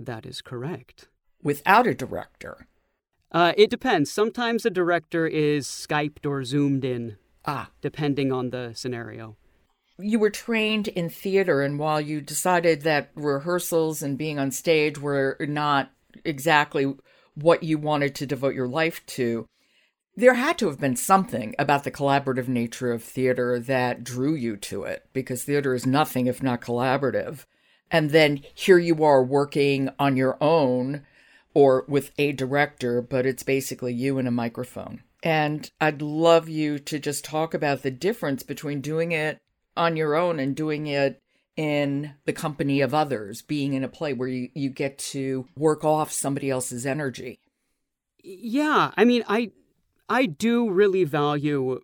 That 0.00 0.24
is 0.24 0.40
correct. 0.40 1.08
Without 1.42 1.86
a 1.86 1.94
director. 1.94 2.66
Uh, 3.30 3.52
it 3.56 3.70
depends. 3.70 4.10
Sometimes 4.10 4.64
a 4.64 4.70
director 4.70 5.26
is 5.26 5.66
Skyped 5.66 6.26
or 6.26 6.42
Zoomed 6.44 6.84
in. 6.84 7.16
Ah. 7.44 7.70
Depending 7.80 8.32
on 8.32 8.50
the 8.50 8.72
scenario. 8.74 9.36
You 9.98 10.18
were 10.18 10.30
trained 10.30 10.88
in 10.88 11.08
theater, 11.10 11.60
and 11.60 11.78
while 11.78 12.00
you 12.00 12.20
decided 12.20 12.82
that 12.82 13.10
rehearsals 13.14 14.02
and 14.02 14.16
being 14.16 14.38
on 14.38 14.50
stage 14.50 14.98
were 14.98 15.36
not 15.40 15.90
exactly 16.24 16.94
what 17.34 17.62
you 17.62 17.78
wanted 17.78 18.14
to 18.16 18.26
devote 18.26 18.54
your 18.54 18.68
life 18.68 19.04
to, 19.06 19.46
there 20.14 20.34
had 20.34 20.58
to 20.58 20.66
have 20.66 20.78
been 20.78 20.96
something 20.96 21.54
about 21.58 21.84
the 21.84 21.90
collaborative 21.90 22.48
nature 22.48 22.92
of 22.92 23.02
theater 23.02 23.58
that 23.58 24.04
drew 24.04 24.34
you 24.34 24.56
to 24.58 24.84
it, 24.84 25.08
because 25.12 25.44
theater 25.44 25.74
is 25.74 25.86
nothing 25.86 26.26
if 26.26 26.42
not 26.42 26.60
collaborative. 26.60 27.46
And 27.90 28.10
then 28.10 28.42
here 28.54 28.78
you 28.78 29.04
are 29.04 29.22
working 29.22 29.88
on 29.98 30.16
your 30.16 30.36
own 30.40 31.06
or 31.54 31.84
with 31.88 32.10
a 32.18 32.32
director, 32.32 33.02
but 33.02 33.26
it's 33.26 33.42
basically 33.42 33.92
you 33.92 34.18
and 34.18 34.28
a 34.28 34.30
microphone. 34.30 35.02
And 35.22 35.70
I'd 35.80 36.02
love 36.02 36.48
you 36.48 36.78
to 36.80 36.98
just 36.98 37.24
talk 37.24 37.54
about 37.54 37.82
the 37.82 37.90
difference 37.90 38.42
between 38.42 38.80
doing 38.80 39.12
it 39.12 39.40
on 39.76 39.96
your 39.96 40.14
own 40.14 40.40
and 40.40 40.56
doing 40.56 40.86
it 40.86 41.22
in 41.56 42.14
the 42.24 42.32
company 42.32 42.80
of 42.80 42.94
others, 42.94 43.42
being 43.42 43.74
in 43.74 43.84
a 43.84 43.88
play 43.88 44.12
where 44.12 44.28
you, 44.28 44.48
you 44.54 44.70
get 44.70 44.98
to 44.98 45.46
work 45.56 45.84
off 45.84 46.10
somebody 46.10 46.48
else's 46.48 46.86
energy. 46.86 47.38
Yeah, 48.22 48.92
I 48.96 49.04
mean, 49.04 49.24
I 49.28 49.50
I 50.08 50.26
do 50.26 50.70
really 50.70 51.04
value 51.04 51.80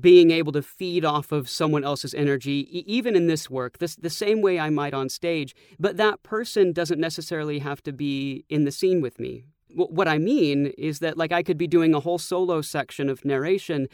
being 0.00 0.30
able 0.30 0.52
to 0.52 0.62
feed 0.62 1.04
off 1.04 1.32
of 1.32 1.48
someone 1.48 1.84
else's 1.84 2.14
energy, 2.14 2.68
even 2.86 3.16
in 3.16 3.26
this 3.26 3.48
work, 3.48 3.78
this 3.78 3.96
the 3.96 4.10
same 4.10 4.42
way 4.42 4.58
I 4.58 4.70
might 4.70 4.94
on 4.94 5.08
stage. 5.08 5.54
But 5.78 5.96
that 5.96 6.22
person 6.22 6.72
doesn't 6.72 7.00
necessarily 7.00 7.58
have 7.60 7.82
to 7.84 7.92
be 7.92 8.44
in 8.48 8.64
the 8.64 8.72
scene 8.72 9.00
with 9.00 9.18
me. 9.18 9.44
What 9.74 10.08
I 10.08 10.18
mean 10.18 10.72
is 10.78 11.00
that, 11.00 11.18
like, 11.18 11.30
I 11.30 11.42
could 11.42 11.58
be 11.58 11.66
doing 11.66 11.94
a 11.94 12.00
whole 12.00 12.18
solo 12.18 12.62
section 12.62 13.08
of 13.08 13.24
narration, 13.24 13.88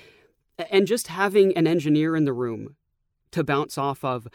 and 0.70 0.86
just 0.86 1.08
having 1.08 1.56
an 1.56 1.66
engineer 1.66 2.14
in 2.16 2.24
the 2.24 2.32
room 2.32 2.76
to 3.32 3.42
bounce 3.42 3.76
off 3.76 4.04
of 4.04 4.28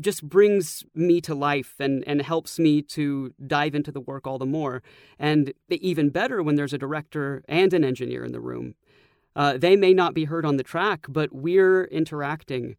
just 0.00 0.28
brings 0.28 0.84
me 0.94 1.20
to 1.22 1.34
life 1.34 1.74
and, 1.78 2.04
and 2.06 2.22
helps 2.22 2.58
me 2.58 2.82
to 2.82 3.32
dive 3.46 3.74
into 3.74 3.92
the 3.92 4.00
work 4.00 4.26
all 4.26 4.38
the 4.38 4.46
more. 4.46 4.82
And 5.18 5.52
even 5.68 6.10
better 6.10 6.42
when 6.42 6.56
there's 6.56 6.72
a 6.72 6.78
director 6.78 7.42
and 7.48 7.72
an 7.72 7.84
engineer 7.84 8.24
in 8.24 8.32
the 8.32 8.40
room. 8.40 8.74
Uh, 9.36 9.56
they 9.56 9.76
may 9.76 9.94
not 9.94 10.14
be 10.14 10.24
heard 10.24 10.44
on 10.44 10.56
the 10.56 10.64
track, 10.64 11.06
but 11.08 11.32
we're 11.32 11.84
interacting. 11.84 12.76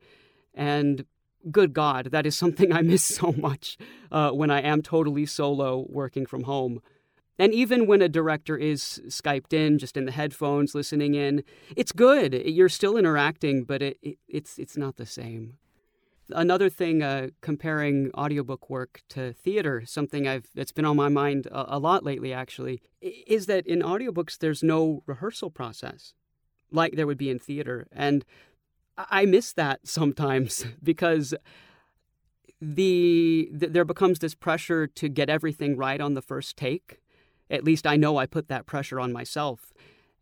And 0.54 1.06
good 1.52 1.74
God, 1.74 2.08
that 2.12 2.26
is 2.26 2.38
something 2.38 2.74
I 2.80 2.82
miss 2.82 3.04
so 3.04 3.32
much 3.32 3.78
uh, 4.12 4.32
when 4.32 4.52
I 4.52 4.62
am 4.62 4.82
totally 4.82 5.26
solo 5.26 5.86
working 5.90 6.26
from 6.26 6.44
home. 6.44 6.82
And 7.38 7.54
even 7.54 7.88
when 7.88 8.02
a 8.02 8.10
director 8.10 8.58
is 8.58 9.02
Skyped 9.08 9.54
in, 9.54 9.78
just 9.78 9.96
in 9.96 10.04
the 10.04 10.12
headphones, 10.12 10.76
listening 10.76 11.16
in, 11.16 11.46
it's 11.78 11.94
good. 11.94 12.34
You're 12.34 12.68
still 12.68 12.98
interacting, 12.98 13.64
but 13.64 13.82
it, 13.82 13.98
it, 14.02 14.18
it's, 14.28 14.60
it's 14.60 14.76
not 14.76 14.98
the 14.98 15.06
same. 15.06 15.58
Another 16.32 16.70
thing, 16.70 17.02
uh, 17.02 17.30
comparing 17.42 18.12
audiobook 18.14 18.70
work 18.70 19.02
to 19.10 19.34
theater, 19.34 19.84
something 19.86 20.28
I've 20.28 20.48
that's 20.54 20.72
been 20.72 20.86
on 20.86 20.96
my 20.96 21.10
mind 21.10 21.48
a, 21.48 21.78
a 21.78 21.80
lot 21.80 22.04
lately, 22.04 22.34
actually, 22.34 22.82
is 23.02 23.46
that 23.48 23.66
in 23.66 23.80
audiobooks 23.82 24.38
there's 24.38 24.62
no 24.62 25.04
rehearsal 25.06 25.50
process 25.50 26.14
like 26.72 26.96
there 26.96 27.08
would 27.08 27.18
be 27.18 27.30
in 27.30 27.40
theater, 27.40 27.88
and 27.92 28.26
I 28.98 29.26
miss 29.26 29.54
that 29.54 29.82
sometimes 29.88 30.66
because 30.84 31.34
the, 32.62 33.50
the 33.52 33.68
there 33.68 33.86
becomes 33.86 34.20
this 34.20 34.36
pressure 34.36 34.88
to 34.88 35.10
get 35.10 35.30
everything 35.30 35.78
right 35.78 36.02
on 36.02 36.14
the 36.14 36.22
first 36.22 36.58
take. 36.58 37.00
At 37.50 37.64
least 37.64 37.88
I 37.88 37.96
know 37.96 38.18
I 38.18 38.26
put 38.26 38.48
that 38.50 38.66
pressure 38.66 39.00
on 39.00 39.12
myself. 39.12 39.74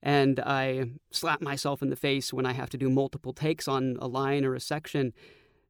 And 0.04 0.39
I 0.39 0.91
slap 1.10 1.41
myself 1.41 1.82
in 1.82 1.89
the 1.89 1.96
face 1.96 2.32
when 2.32 2.46
I 2.46 2.54
have 2.54 2.70
to 2.70 2.78
do 2.78 2.89
multiple 2.89 3.34
takes 3.34 3.67
on 3.67 3.98
a 4.00 4.08
line 4.08 4.46
or 4.46 4.54
a 4.54 4.60
section 4.60 5.12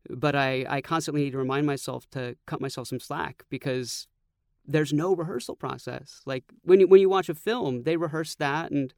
but 0.09 0.35
I, 0.35 0.65
I 0.69 0.81
constantly 0.81 1.23
need 1.23 1.31
to 1.31 1.37
remind 1.37 1.65
myself 1.65 2.09
to 2.11 2.35
cut 2.45 2.61
myself 2.61 2.87
some 2.87 2.99
slack 2.99 3.43
because 3.49 4.07
there's 4.65 4.93
no 4.93 5.15
rehearsal 5.15 5.55
process. 5.55 6.21
Like 6.25 6.43
when 6.63 6.81
you, 6.81 6.87
when 6.87 7.01
you 7.01 7.09
watch 7.09 7.29
a 7.29 7.33
film, 7.33 7.83
they 7.83 7.97
rehearse 7.97 8.35
that, 8.35 8.71
and 8.71 8.93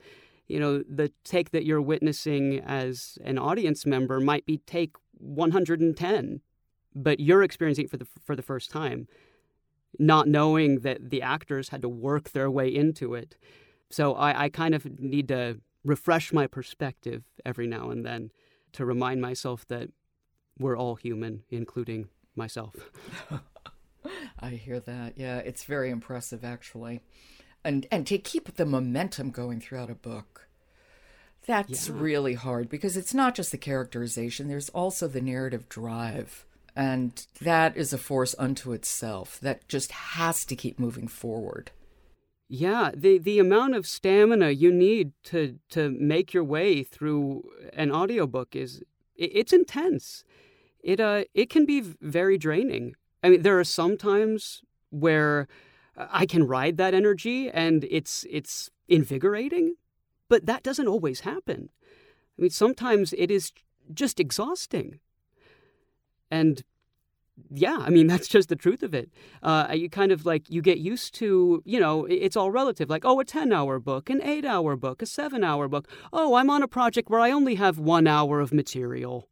you 0.47 0.59
know 0.59 0.83
the 0.89 1.11
take 1.23 1.51
that 1.51 1.65
you're 1.65 1.81
witnessing 1.81 2.59
as 2.59 3.17
an 3.23 3.37
audience 3.37 3.85
member 3.85 4.19
might 4.19 4.45
be 4.45 4.57
take 4.57 4.95
110, 5.19 6.41
but 6.95 7.19
you're 7.19 7.43
experiencing 7.43 7.85
it 7.85 7.91
for 7.91 7.97
the 7.97 8.07
for 8.25 8.35
the 8.35 8.41
first 8.41 8.71
time, 8.71 9.07
not 9.99 10.27
knowing 10.27 10.79
that 10.79 11.09
the 11.11 11.21
actors 11.21 11.69
had 11.69 11.81
to 11.83 11.89
work 11.89 12.31
their 12.31 12.49
way 12.49 12.67
into 12.67 13.13
it. 13.13 13.37
So 13.91 14.13
I, 14.15 14.45
I 14.45 14.49
kind 14.49 14.75
of 14.75 14.99
need 14.99 15.27
to 15.29 15.59
refresh 15.83 16.33
my 16.33 16.47
perspective 16.47 17.23
every 17.45 17.67
now 17.67 17.89
and 17.89 18.05
then 18.05 18.31
to 18.73 18.85
remind 18.85 19.21
myself 19.21 19.65
that 19.67 19.89
we're 20.59 20.77
all 20.77 20.95
human, 20.95 21.43
including 21.49 22.09
myself. 22.35 22.75
I 24.39 24.49
hear 24.51 24.79
that. 24.81 25.17
Yeah, 25.17 25.37
it's 25.37 25.63
very 25.63 25.89
impressive 25.89 26.43
actually. 26.43 27.01
And 27.63 27.87
and 27.91 28.05
to 28.07 28.17
keep 28.17 28.55
the 28.55 28.65
momentum 28.65 29.31
going 29.31 29.59
throughout 29.61 29.89
a 29.89 29.95
book. 29.95 30.47
That's 31.45 31.89
yeah. 31.89 31.95
really 31.97 32.33
hard 32.35 32.69
because 32.69 32.95
it's 32.95 33.13
not 33.13 33.33
just 33.33 33.51
the 33.51 33.57
characterization, 33.57 34.47
there's 34.47 34.69
also 34.69 35.07
the 35.07 35.21
narrative 35.21 35.67
drive. 35.69 36.45
And 36.75 37.25
that 37.41 37.75
is 37.75 37.91
a 37.91 37.97
force 37.97 38.35
unto 38.37 38.71
itself 38.71 39.39
that 39.41 39.67
just 39.67 39.91
has 39.91 40.45
to 40.45 40.55
keep 40.55 40.79
moving 40.79 41.07
forward. 41.07 41.71
Yeah, 42.47 42.91
the 42.95 43.17
the 43.17 43.39
amount 43.39 43.75
of 43.75 43.85
stamina 43.87 44.51
you 44.51 44.71
need 44.71 45.11
to 45.25 45.59
to 45.69 45.89
make 45.89 46.33
your 46.33 46.43
way 46.43 46.83
through 46.83 47.43
an 47.73 47.91
audiobook 47.91 48.55
is 48.55 48.81
it's 49.15 49.53
intense 49.53 50.23
it 50.83 50.99
uh 50.99 51.23
it 51.33 51.49
can 51.49 51.65
be 51.65 51.81
very 52.01 52.37
draining. 52.37 52.95
I 53.23 53.29
mean, 53.29 53.41
there 53.41 53.59
are 53.59 53.65
some 53.65 53.97
times 53.97 54.61
where 54.89 55.47
I 55.97 56.25
can 56.25 56.47
ride 56.47 56.77
that 56.77 56.93
energy 56.93 57.49
and 57.49 57.85
it's 57.89 58.25
it's 58.29 58.69
invigorating, 58.87 59.75
but 60.29 60.45
that 60.45 60.63
doesn't 60.63 60.87
always 60.87 61.21
happen. 61.21 61.69
I 62.37 62.41
mean, 62.41 62.51
sometimes 62.51 63.13
it 63.17 63.29
is 63.29 63.51
just 63.93 64.19
exhausting. 64.19 64.99
And 66.31 66.63
yeah, 67.51 67.77
I 67.79 67.89
mean, 67.89 68.07
that's 68.11 68.27
just 68.27 68.49
the 68.49 68.55
truth 68.55 68.83
of 68.83 68.93
it. 68.93 69.11
Uh, 69.43 69.67
you 69.73 69.89
kind 69.89 70.11
of 70.11 70.25
like, 70.25 70.49
you 70.49 70.61
get 70.61 70.79
used 70.79 71.13
to, 71.15 71.61
you 71.65 71.79
know, 71.79 72.05
it's 72.05 72.37
all 72.37 72.51
relative. 72.51 72.89
Like, 72.89 73.05
oh, 73.05 73.19
a 73.19 73.25
10 73.25 73.51
hour 73.51 73.79
book, 73.79 74.09
an 74.09 74.21
eight 74.21 74.45
hour 74.45 74.75
book, 74.75 75.01
a 75.01 75.05
seven 75.05 75.43
hour 75.43 75.67
book. 75.67 75.87
Oh, 76.13 76.35
I'm 76.35 76.49
on 76.49 76.63
a 76.63 76.67
project 76.67 77.09
where 77.09 77.19
I 77.19 77.31
only 77.31 77.55
have 77.55 77.77
one 77.79 78.07
hour 78.07 78.39
of 78.39 78.53
material 78.53 79.28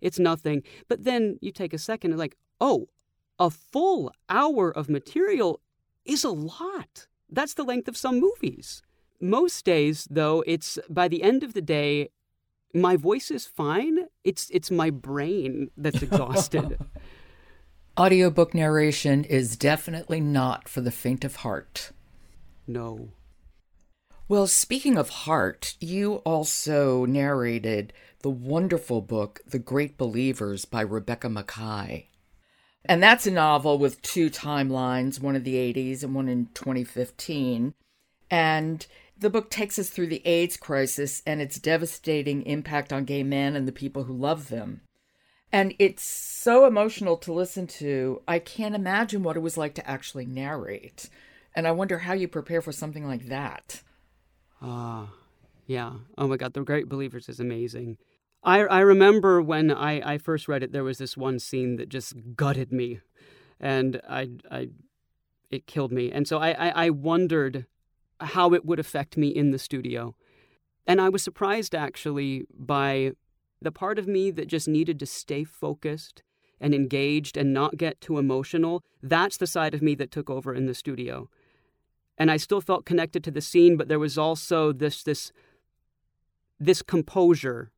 it's 0.00 0.18
nothing. 0.18 0.62
But 0.88 1.04
then 1.04 1.38
you 1.40 1.52
take 1.52 1.72
a 1.72 1.78
second 1.78 2.12
and 2.12 2.18
like, 2.18 2.36
oh, 2.60 2.88
a 3.38 3.50
full 3.50 4.12
hour 4.28 4.70
of 4.70 4.88
material 4.88 5.60
is 6.04 6.24
a 6.24 6.30
lot. 6.30 7.06
That's 7.28 7.54
the 7.54 7.64
length 7.64 7.88
of 7.88 7.96
some 7.96 8.20
movies. 8.20 8.82
Most 9.20 9.64
days, 9.64 10.06
though, 10.10 10.42
it's 10.46 10.78
by 10.88 11.08
the 11.08 11.22
end 11.22 11.42
of 11.42 11.54
the 11.54 11.62
day, 11.62 12.10
my 12.72 12.96
voice 12.96 13.30
is 13.30 13.46
fine. 13.46 14.06
It's 14.24 14.48
it's 14.50 14.70
my 14.70 14.90
brain 14.90 15.70
that's 15.76 16.02
exhausted. 16.02 16.78
Audiobook 17.98 18.54
narration 18.54 19.24
is 19.24 19.56
definitely 19.56 20.20
not 20.20 20.68
for 20.68 20.80
the 20.80 20.90
faint 20.90 21.24
of 21.24 21.36
heart. 21.36 21.92
No. 22.66 23.10
Well, 24.28 24.46
speaking 24.46 24.96
of 24.96 25.08
heart, 25.10 25.74
you 25.80 26.16
also 26.24 27.04
narrated 27.04 27.92
the 28.22 28.30
wonderful 28.30 29.00
book, 29.00 29.40
The 29.46 29.58
Great 29.58 29.96
Believers 29.96 30.64
by 30.64 30.82
Rebecca 30.82 31.28
Makkai. 31.28 32.06
And 32.84 33.02
that's 33.02 33.26
a 33.26 33.30
novel 33.30 33.78
with 33.78 34.02
two 34.02 34.30
timelines, 34.30 35.20
one 35.20 35.36
in 35.36 35.42
the 35.42 35.54
80s 35.54 36.02
and 36.02 36.14
one 36.14 36.28
in 36.28 36.48
2015. 36.54 37.74
And 38.30 38.86
the 39.18 39.30
book 39.30 39.50
takes 39.50 39.78
us 39.78 39.90
through 39.90 40.08
the 40.08 40.26
AIDS 40.26 40.56
crisis 40.56 41.22
and 41.26 41.40
its 41.40 41.58
devastating 41.58 42.42
impact 42.42 42.92
on 42.92 43.04
gay 43.04 43.22
men 43.22 43.56
and 43.56 43.68
the 43.68 43.72
people 43.72 44.04
who 44.04 44.14
love 44.14 44.48
them. 44.48 44.80
And 45.52 45.74
it's 45.78 46.04
so 46.04 46.64
emotional 46.64 47.16
to 47.18 47.32
listen 47.32 47.66
to. 47.66 48.22
I 48.28 48.38
can't 48.38 48.74
imagine 48.74 49.22
what 49.22 49.36
it 49.36 49.40
was 49.40 49.56
like 49.56 49.74
to 49.74 49.90
actually 49.90 50.26
narrate. 50.26 51.10
And 51.54 51.66
I 51.66 51.72
wonder 51.72 51.98
how 51.98 52.12
you 52.12 52.28
prepare 52.28 52.62
for 52.62 52.72
something 52.72 53.06
like 53.06 53.26
that. 53.26 53.82
Ah, 54.62 55.04
uh, 55.04 55.06
yeah. 55.66 55.92
Oh 56.16 56.28
my 56.28 56.36
God, 56.36 56.52
The 56.52 56.62
Great 56.62 56.88
Believers 56.88 57.28
is 57.28 57.40
amazing. 57.40 57.98
I, 58.42 58.60
I 58.60 58.80
remember 58.80 59.42
when 59.42 59.70
I, 59.70 60.14
I 60.14 60.18
first 60.18 60.48
read 60.48 60.62
it, 60.62 60.72
there 60.72 60.84
was 60.84 60.98
this 60.98 61.16
one 61.16 61.38
scene 61.38 61.76
that 61.76 61.88
just 61.88 62.14
gutted 62.36 62.72
me. 62.72 63.00
And 63.58 64.00
I, 64.08 64.30
I 64.50 64.68
it 65.50 65.66
killed 65.66 65.92
me. 65.92 66.10
And 66.10 66.26
so 66.26 66.38
I, 66.38 66.50
I, 66.52 66.86
I 66.86 66.90
wondered 66.90 67.66
how 68.20 68.54
it 68.54 68.64
would 68.64 68.78
affect 68.78 69.16
me 69.16 69.28
in 69.28 69.50
the 69.50 69.58
studio. 69.58 70.14
And 70.86 71.00
I 71.00 71.08
was 71.08 71.22
surprised 71.22 71.74
actually 71.74 72.46
by 72.56 73.12
the 73.60 73.72
part 73.72 73.98
of 73.98 74.06
me 74.06 74.30
that 74.30 74.48
just 74.48 74.68
needed 74.68 74.98
to 75.00 75.06
stay 75.06 75.44
focused 75.44 76.22
and 76.60 76.74
engaged 76.74 77.36
and 77.36 77.52
not 77.52 77.76
get 77.76 78.00
too 78.00 78.18
emotional. 78.18 78.82
That's 79.02 79.36
the 79.36 79.46
side 79.46 79.74
of 79.74 79.82
me 79.82 79.94
that 79.96 80.10
took 80.10 80.30
over 80.30 80.54
in 80.54 80.66
the 80.66 80.74
studio. 80.74 81.28
And 82.16 82.30
I 82.30 82.36
still 82.36 82.60
felt 82.60 82.84
connected 82.84 83.24
to 83.24 83.30
the 83.30 83.40
scene, 83.40 83.76
but 83.76 83.88
there 83.88 83.98
was 83.98 84.18
also 84.18 84.72
this 84.72 85.02
this 85.02 85.32
this 86.58 86.82
composure 86.82 87.72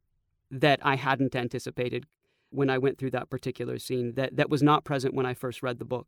that 0.53 0.79
I 0.83 0.97
hadn't 0.97 1.35
anticipated 1.35 2.07
when 2.51 2.71
I 2.71 2.79
went 2.79 2.99
through 2.99 3.11
that 3.13 3.31
particular 3.31 3.79
scene 3.79 4.15
that, 4.15 4.37
that 4.37 4.51
was 4.51 4.63
not 4.63 4.85
present 4.85 5.15
when 5.15 5.27
I 5.27 5.35
first 5.35 5.63
read 5.63 5.79
the 5.79 5.85
book. 5.85 6.07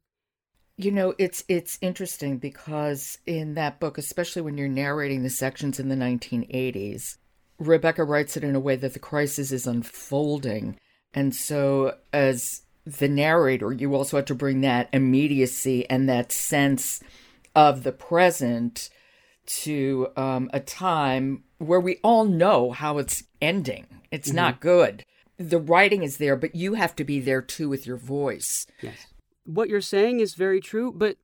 You 0.77 0.91
know, 0.91 1.15
it's 1.19 1.45
it's 1.49 1.79
interesting 1.81 2.39
because 2.39 3.19
in 3.27 3.55
that 3.55 3.79
book, 3.79 3.97
especially 3.97 4.43
when 4.43 4.59
you're 4.59 4.67
narrating 4.67 5.23
the 5.23 5.31
sections 5.31 5.79
in 5.79 5.89
the 5.89 5.95
1980s, 5.95 7.17
Rebecca 7.61 8.03
writes 8.03 8.37
it 8.37 8.43
in 8.43 8.57
a 8.57 8.61
way 8.61 8.75
that 8.75 8.93
the 8.93 8.99
crisis 8.99 9.53
is 9.53 9.69
unfolding. 9.69 10.77
And 11.15 11.35
so 11.35 11.97
as 12.13 12.63
the 12.85 13.09
narrator, 13.09 13.73
you 13.73 13.95
also 13.95 14.17
have 14.17 14.27
to 14.27 14.35
bring 14.35 14.63
that 14.63 14.89
immediacy 14.93 15.89
and 15.89 16.09
that 16.09 16.33
sense 16.33 17.01
of 17.55 17.85
the 17.85 17.93
present 17.93 18.91
to 19.47 20.09
um, 20.17 20.51
a 20.53 20.61
time 20.61 21.45
where 21.59 21.81
we 21.81 21.99
all 22.03 22.25
know 22.25 22.73
how 22.73 22.99
it's 22.99 23.23
ending. 23.41 23.87
It's 24.15 24.29
mm-hmm. 24.29 24.37
not 24.37 24.61
good. 24.61 25.05
The 25.37 25.59
writing 25.59 26.03
is 26.03 26.19
there, 26.19 26.37
but 26.37 26.55
you 26.55 26.75
have 26.75 26.95
to 26.97 27.05
be 27.05 27.21
there 27.21 27.43
too 27.43 27.69
with 27.69 27.87
your 27.87 27.97
voice. 27.97 28.67
Yes 28.81 29.07
what 29.45 29.69
you're 29.69 29.81
saying 29.81 30.21
is 30.21 30.35
very 30.35 30.61
true, 30.61 30.93
but 30.93 31.17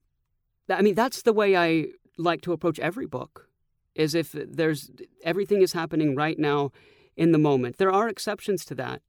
I 0.68 0.82
mean 0.82 0.94
that's 0.94 1.22
the 1.22 1.32
way 1.32 1.56
I 1.56 1.86
like 2.16 2.42
to 2.42 2.52
approach 2.52 2.78
every 2.78 3.06
book. 3.06 3.48
Is 3.94 4.14
if 4.14 4.32
there's 4.32 4.90
everything 5.24 5.62
is 5.62 5.72
happening 5.72 6.14
right 6.14 6.38
now 6.38 6.70
in 7.16 7.32
the 7.32 7.38
moment. 7.38 7.78
There 7.78 7.92
are 7.92 8.08
exceptions 8.08 8.64
to 8.66 8.74
that. 8.76 9.02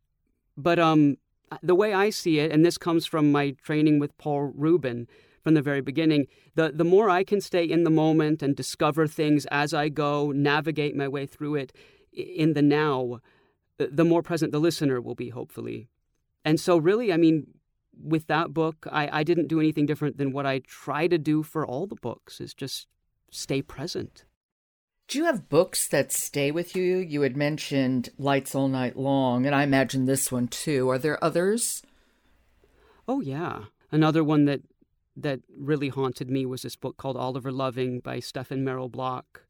But 0.58 0.80
um 0.80 1.17
the 1.62 1.76
way 1.76 1.94
I 1.94 2.10
see 2.10 2.39
it, 2.39 2.52
and 2.52 2.65
this 2.65 2.78
comes 2.78 3.06
from 3.06 3.32
my 3.32 3.52
training 3.62 4.00
with 4.00 4.17
Paul 4.17 4.54
Ruben 4.56 5.08
from 5.44 5.54
the 5.54 5.62
very 5.62 5.82
beginning, 5.82 6.28
the, 6.56 6.72
the 6.72 6.86
more 6.86 7.10
I 7.10 7.24
can 7.24 7.41
stay 7.41 7.65
in 7.65 7.84
the 7.84 7.89
moment 7.89 8.44
and 8.44 8.56
discover 8.56 9.08
things 9.08 9.48
as 9.48 9.74
I 9.74 9.89
go, 9.89 10.32
navigate 10.32 10.96
my 10.96 11.08
way 11.08 11.26
through 11.26 11.56
it 11.56 11.74
in 12.13 12.54
the 12.54 12.62
now, 12.62 13.20
the 13.91 14.06
more 14.06 14.22
present 14.22 14.52
the 14.52 14.60
listener 14.60 15.02
will 15.02 15.15
be, 15.15 15.30
hopefully. 15.30 15.88
And 16.44 16.60
so, 16.60 16.78
really, 16.78 17.13
I 17.13 17.17
mean, 17.17 17.48
with 18.02 18.28
that 18.28 18.54
book, 18.54 18.88
I, 18.91 19.20
I 19.20 19.24
didn't 19.24 19.48
do 19.48 19.60
anything 19.60 19.86
different 19.86 20.17
than 20.17 20.32
what 20.32 20.46
I 20.46 20.60
try 20.60 21.08
to 21.08 21.17
do 21.17 21.44
for 21.44 21.65
all 21.65 21.88
the 21.88 21.96
books 21.96 22.41
is 22.41 22.54
just 22.54 22.88
stay 23.30 23.62
present. 23.62 24.26
Do 25.08 25.17
you 25.17 25.26
have 25.26 25.50
books 25.50 25.88
that 25.89 26.12
stay 26.12 26.52
with 26.52 26.76
you? 26.76 26.98
You 26.98 27.22
had 27.22 27.36
mentioned 27.36 28.10
Lights 28.17 28.56
All 28.56 28.70
Night 28.70 28.96
Long, 28.96 29.46
and 29.46 29.54
I 29.54 29.63
imagine 29.63 30.06
this 30.06 30.32
one 30.32 30.48
too. 30.48 30.89
Are 30.89 30.98
there 30.98 31.24
others? 31.24 31.84
Oh 33.08 33.20
yeah. 33.20 33.65
Another 33.91 34.24
one 34.24 34.46
that 34.46 34.62
that 35.17 35.41
really 35.58 35.89
haunted 35.89 36.30
me 36.30 36.46
was 36.46 36.62
this 36.62 36.78
book 36.78 36.96
called 36.96 37.17
Oliver 37.17 37.52
Loving 37.52 38.00
by 38.00 38.20
Stefan 38.20 38.63
Merrill 38.63 38.88
Block. 38.88 39.44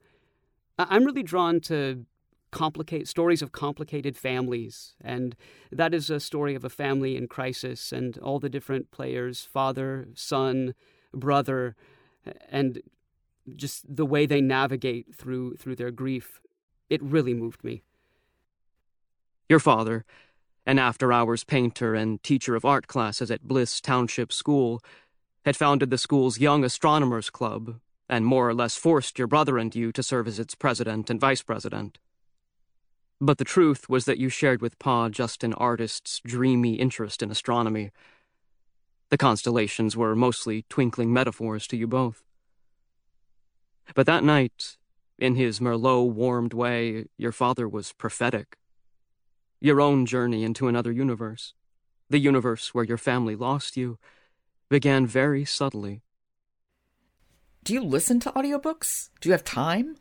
I'm 0.80 1.06
really 1.06 1.22
drawn 1.22 1.60
to 1.62 2.06
complicate 2.52 3.08
stories 3.08 3.42
of 3.42 3.52
complicated 3.52 4.16
families. 4.18 4.94
And 5.02 5.36
that 5.72 5.94
is 5.94 6.10
a 6.10 6.20
story 6.20 6.56
of 6.56 6.64
a 6.64 6.70
family 6.70 7.16
in 7.16 7.28
crisis 7.28 7.92
and 7.92 8.18
all 8.20 8.40
the 8.40 8.50
different 8.50 8.92
players 8.92 9.42
father 9.44 10.08
son 10.14 10.74
brother 11.14 11.76
and 12.50 12.82
just 13.56 13.84
the 13.96 14.06
way 14.06 14.26
they 14.26 14.42
navigate 14.42 15.16
through 15.16 15.56
through 15.56 15.76
their 15.76 15.92
grief. 15.92 16.42
It 16.90 17.02
really 17.02 17.34
moved 17.34 17.64
me. 17.64 17.84
Your 19.50 19.60
father 19.60 20.06
an 20.66 20.78
after 20.78 21.12
hours 21.12 21.44
painter 21.44 21.96
and 21.96 22.22
teacher 22.22 22.56
of 22.56 22.66
art 22.66 22.88
classes 22.88 23.32
at 23.32 23.48
bliss 23.48 23.82
township 23.82 24.32
school 24.32 24.82
had 25.44 25.58
founded 25.58 25.90
the 25.90 25.98
school's 25.98 26.40
young 26.40 26.64
astronomers 26.64 27.30
club 27.30 27.80
and 28.08 28.26
more 28.26 28.48
or 28.48 28.54
less 28.54 28.76
forced 28.76 29.18
your 29.18 29.28
brother 29.28 29.58
and 29.58 29.76
you 29.76 29.92
to 29.92 30.04
serve 30.04 30.28
as 30.28 30.38
its 30.38 30.54
president 30.54 31.10
and 31.10 31.20
vice 31.20 31.42
president 31.42 31.98
but 33.22 33.38
the 33.38 33.46
truth 33.46 33.88
was 33.88 34.06
that 34.06 34.18
you 34.18 34.30
shared 34.30 34.64
with 34.64 34.80
Pa 34.80 35.08
just 35.08 35.44
an 35.44 35.54
artist's 35.54 36.20
dreamy 36.26 36.74
interest 36.74 37.22
in 37.22 37.30
astronomy. 37.30 37.92
The 39.10 39.18
constellations 39.18 39.96
were 39.96 40.16
mostly 40.16 40.66
twinkling 40.70 41.14
metaphors 41.14 41.68
to 41.68 41.78
you 41.78 41.86
both. 41.86 42.24
But 43.94 44.08
that 44.08 44.24
night, 44.24 44.78
in 45.20 45.36
his 45.36 45.60
Merlot 45.60 46.12
warmed 46.12 46.56
way, 46.56 47.06
your 47.16 47.32
father 47.32 47.70
was 47.70 47.94
prophetic. 47.94 48.58
Your 49.60 49.80
own 49.80 50.08
journey 50.08 50.44
into 50.44 50.68
another 50.68 50.92
universe, 50.92 51.54
the 52.10 52.18
universe 52.18 52.74
where 52.74 52.86
your 52.86 52.98
family 52.98 53.36
lost 53.36 53.78
you, 53.78 54.00
began 54.68 55.06
very 55.06 55.46
subtly. 55.46 56.02
Do 57.64 57.74
you 57.74 57.84
listen 57.84 58.20
to 58.22 58.32
audiobooks? 58.32 59.10
Do 59.20 59.30
you 59.30 59.34
have 59.34 59.44
time? 59.44 59.98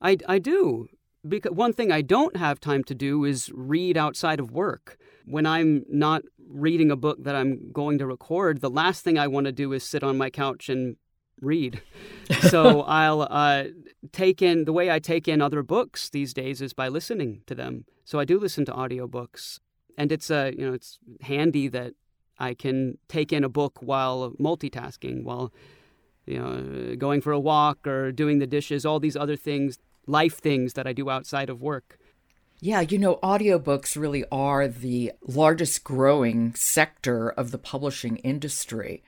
I, 0.00 0.16
I 0.26 0.38
do 0.38 0.88
because 1.26 1.52
one 1.52 1.72
thing 1.72 1.90
I 1.90 2.02
don't 2.02 2.36
have 2.36 2.60
time 2.60 2.84
to 2.84 2.94
do 2.94 3.24
is 3.24 3.50
read 3.54 3.96
outside 3.96 4.40
of 4.40 4.50
work. 4.50 4.98
When 5.24 5.46
I'm 5.46 5.84
not 5.88 6.22
reading 6.48 6.90
a 6.90 6.96
book 6.96 7.22
that 7.24 7.34
I'm 7.34 7.70
going 7.72 7.98
to 7.98 8.06
record, 8.06 8.60
the 8.60 8.70
last 8.70 9.04
thing 9.04 9.18
I 9.18 9.26
want 9.26 9.46
to 9.46 9.52
do 9.52 9.72
is 9.72 9.84
sit 9.84 10.02
on 10.02 10.16
my 10.16 10.30
couch 10.30 10.68
and 10.68 10.96
read. 11.40 11.82
so 12.48 12.82
I'll 12.82 13.22
uh, 13.22 13.64
take 14.12 14.42
in 14.42 14.64
the 14.64 14.72
way 14.72 14.90
I 14.90 14.98
take 14.98 15.28
in 15.28 15.40
other 15.40 15.62
books 15.62 16.10
these 16.10 16.32
days 16.32 16.62
is 16.62 16.72
by 16.72 16.88
listening 16.88 17.42
to 17.46 17.54
them. 17.54 17.84
So 18.04 18.18
I 18.18 18.24
do 18.24 18.38
listen 18.38 18.64
to 18.66 18.72
audiobooks, 18.72 19.60
and 19.98 20.10
it's 20.10 20.30
uh, 20.30 20.52
you 20.56 20.66
know 20.66 20.72
it's 20.72 20.98
handy 21.22 21.68
that 21.68 21.92
I 22.38 22.54
can 22.54 22.98
take 23.08 23.32
in 23.32 23.44
a 23.44 23.48
book 23.48 23.78
while 23.82 24.32
multitasking, 24.40 25.24
while 25.24 25.52
you 26.24 26.38
know 26.38 26.96
going 26.96 27.20
for 27.20 27.32
a 27.32 27.40
walk 27.40 27.86
or 27.86 28.12
doing 28.12 28.38
the 28.38 28.46
dishes, 28.46 28.86
all 28.86 28.98
these 28.98 29.16
other 29.16 29.36
things 29.36 29.78
life 30.08 30.38
things 30.38 30.72
that 30.74 30.86
I 30.86 30.92
do 30.92 31.10
outside 31.10 31.50
of 31.50 31.62
work. 31.62 31.98
Yeah, 32.60 32.80
you 32.80 32.98
know, 32.98 33.16
audiobooks 33.22 33.96
really 33.96 34.24
are 34.32 34.66
the 34.66 35.12
largest 35.22 35.84
growing 35.84 36.54
sector 36.54 37.30
of 37.30 37.52
the 37.52 37.58
publishing 37.58 38.16
industry. 38.18 39.04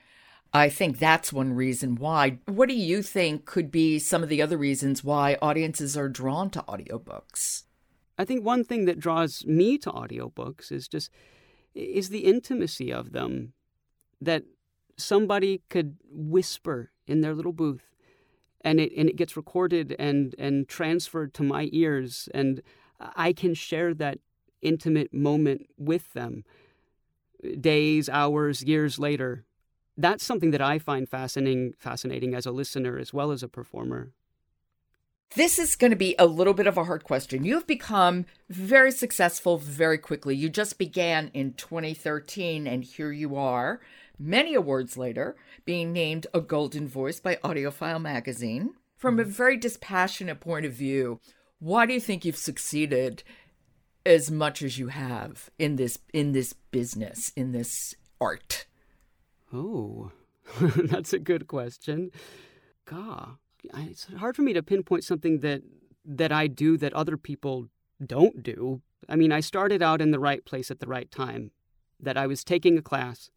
I 0.53 0.69
think 0.69 0.99
that's 0.99 1.33
one 1.33 1.53
reason 1.53 1.95
why. 1.95 2.39
What 2.45 2.69
do 2.69 2.75
you 2.75 3.01
think 3.01 3.45
could 3.45 3.71
be 3.71 3.99
some 3.99 4.23
of 4.23 4.29
the 4.29 4.41
other 4.41 4.57
reasons 4.57 5.03
why 5.03 5.37
audiences 5.41 5.97
are 5.97 6.09
drawn 6.09 6.49
to 6.51 6.63
audiobooks? 6.63 7.63
I 8.17 8.25
think 8.25 8.45
one 8.45 8.63
thing 8.63 8.85
that 8.85 8.99
draws 8.99 9.45
me 9.45 9.77
to 9.79 9.91
audiobooks 9.91 10.71
is 10.71 10.87
just 10.87 11.09
is 11.73 12.09
the 12.09 12.19
intimacy 12.19 12.91
of 12.91 13.13
them 13.13 13.53
that 14.19 14.43
somebody 14.97 15.61
could 15.69 15.97
whisper 16.09 16.91
in 17.07 17.21
their 17.21 17.33
little 17.33 17.53
booth 17.53 17.90
and 18.63 18.79
it 18.79 18.91
and 18.95 19.09
it 19.09 19.15
gets 19.15 19.37
recorded 19.37 19.95
and 19.99 20.35
and 20.37 20.67
transferred 20.67 21.33
to 21.33 21.43
my 21.43 21.69
ears 21.71 22.29
and 22.33 22.61
I 22.99 23.33
can 23.33 23.53
share 23.53 23.93
that 23.95 24.19
intimate 24.61 25.13
moment 25.13 25.67
with 25.77 26.13
them 26.13 26.43
days 27.59 28.09
hours 28.09 28.63
years 28.63 28.99
later 28.99 29.45
that's 29.97 30.23
something 30.23 30.51
that 30.51 30.61
I 30.61 30.79
find 30.79 31.09
fascinating 31.09 31.73
fascinating 31.77 32.33
as 32.33 32.45
a 32.45 32.51
listener 32.51 32.97
as 32.97 33.13
well 33.13 33.31
as 33.31 33.43
a 33.43 33.47
performer 33.47 34.11
this 35.35 35.57
is 35.57 35.77
going 35.77 35.91
to 35.91 35.97
be 35.97 36.13
a 36.19 36.25
little 36.25 36.53
bit 36.53 36.67
of 36.67 36.77
a 36.77 36.83
hard 36.83 37.05
question. 37.05 37.45
You've 37.45 37.65
become 37.65 38.25
very 38.49 38.91
successful 38.91 39.57
very 39.57 39.97
quickly. 39.97 40.35
You 40.35 40.49
just 40.49 40.77
began 40.77 41.31
in 41.33 41.53
2013, 41.53 42.67
and 42.67 42.83
here 42.83 43.13
you 43.13 43.37
are 43.37 43.79
many 44.21 44.53
awards 44.53 44.97
later, 44.97 45.35
being 45.65 45.91
named 45.91 46.27
a 46.33 46.39
Golden 46.39 46.87
Voice 46.87 47.19
by 47.19 47.35
AudioFile 47.37 48.01
magazine. 48.01 48.75
From 48.97 49.19
a 49.19 49.23
mm-hmm. 49.23 49.31
very 49.31 49.57
dispassionate 49.57 50.39
point 50.39 50.65
of 50.65 50.73
view, 50.73 51.19
why 51.59 51.85
do 51.85 51.93
you 51.93 51.99
think 51.99 52.23
you've 52.23 52.37
succeeded 52.37 53.23
as 54.05 54.29
much 54.29 54.61
as 54.61 54.77
you 54.77 54.87
have 54.87 55.49
in 55.57 55.75
this 55.75 55.97
in 56.13 56.31
this 56.33 56.53
business, 56.53 57.31
in 57.35 57.51
this 57.51 57.95
art? 58.19 58.65
Oh, 59.51 60.11
that's 60.61 61.13
a 61.13 61.19
good 61.19 61.47
question. 61.47 62.11
God, 62.85 63.37
it's 63.63 64.05
hard 64.13 64.35
for 64.35 64.43
me 64.43 64.53
to 64.53 64.63
pinpoint 64.63 65.03
something 65.03 65.39
that 65.39 65.63
that 66.05 66.31
I 66.31 66.47
do 66.47 66.77
that 66.77 66.93
other 66.93 67.17
people 67.17 67.67
don't 68.03 68.43
do. 68.43 68.81
I 69.09 69.15
mean, 69.15 69.31
I 69.31 69.39
started 69.39 69.81
out 69.81 70.01
in 70.01 70.11
the 70.11 70.19
right 70.19 70.43
place 70.45 70.69
at 70.71 70.79
the 70.79 70.87
right 70.87 71.09
time. 71.09 71.51
That 71.99 72.17
I 72.17 72.25
was 72.25 72.43
taking 72.43 72.79
a 72.79 72.81
class 72.81 73.29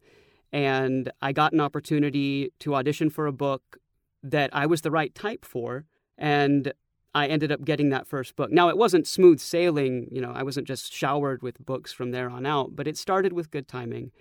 and 0.55 1.11
I 1.21 1.33
got 1.33 1.51
an 1.51 1.59
opportunity 1.59 2.53
to 2.59 2.75
audition 2.75 3.09
for 3.09 3.27
a 3.27 3.33
book 3.33 3.77
that 4.23 4.49
I 4.53 4.65
was 4.65 4.83
the 4.83 4.89
right 4.89 5.13
type 5.13 5.43
for 5.43 5.83
and 6.17 6.71
I 7.13 7.27
ended 7.27 7.51
up 7.51 7.65
getting 7.65 7.89
that 7.89 8.07
first 8.07 8.37
book. 8.37 8.51
Now, 8.51 8.69
it 8.69 8.77
wasn't 8.77 9.05
smooth 9.05 9.41
sailing, 9.41 10.07
you 10.09 10.21
know, 10.21 10.31
I 10.33 10.43
wasn't 10.43 10.65
just 10.65 10.93
showered 10.93 11.41
with 11.41 11.65
books 11.65 11.91
from 11.91 12.11
there 12.11 12.29
on 12.29 12.45
out, 12.45 12.73
but 12.73 12.87
it 12.87 12.97
started 12.97 13.33
with 13.33 13.51
good 13.51 13.67
timing. 13.67 14.11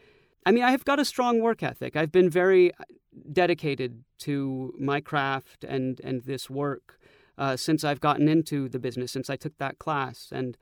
I 0.44 0.50
mean, 0.50 0.64
I 0.64 0.72
have 0.72 0.84
got 0.84 0.98
a 0.98 1.04
strong 1.04 1.40
work 1.40 1.62
ethic. 1.62 1.94
I've 1.94 2.10
been 2.10 2.30
very 2.30 2.72
dedicated 3.32 4.02
to 4.18 4.74
my 4.76 5.00
craft 5.00 5.62
and, 5.62 6.00
and 6.02 6.24
this 6.24 6.50
work 6.50 6.98
uh, 7.38 7.56
since 7.56 7.84
I've 7.84 8.00
gotten 8.00 8.28
into 8.28 8.68
the 8.68 8.80
business, 8.80 9.12
since 9.12 9.30
I 9.30 9.36
took 9.36 9.56
that 9.58 9.78
class. 9.78 10.30
And 10.32 10.56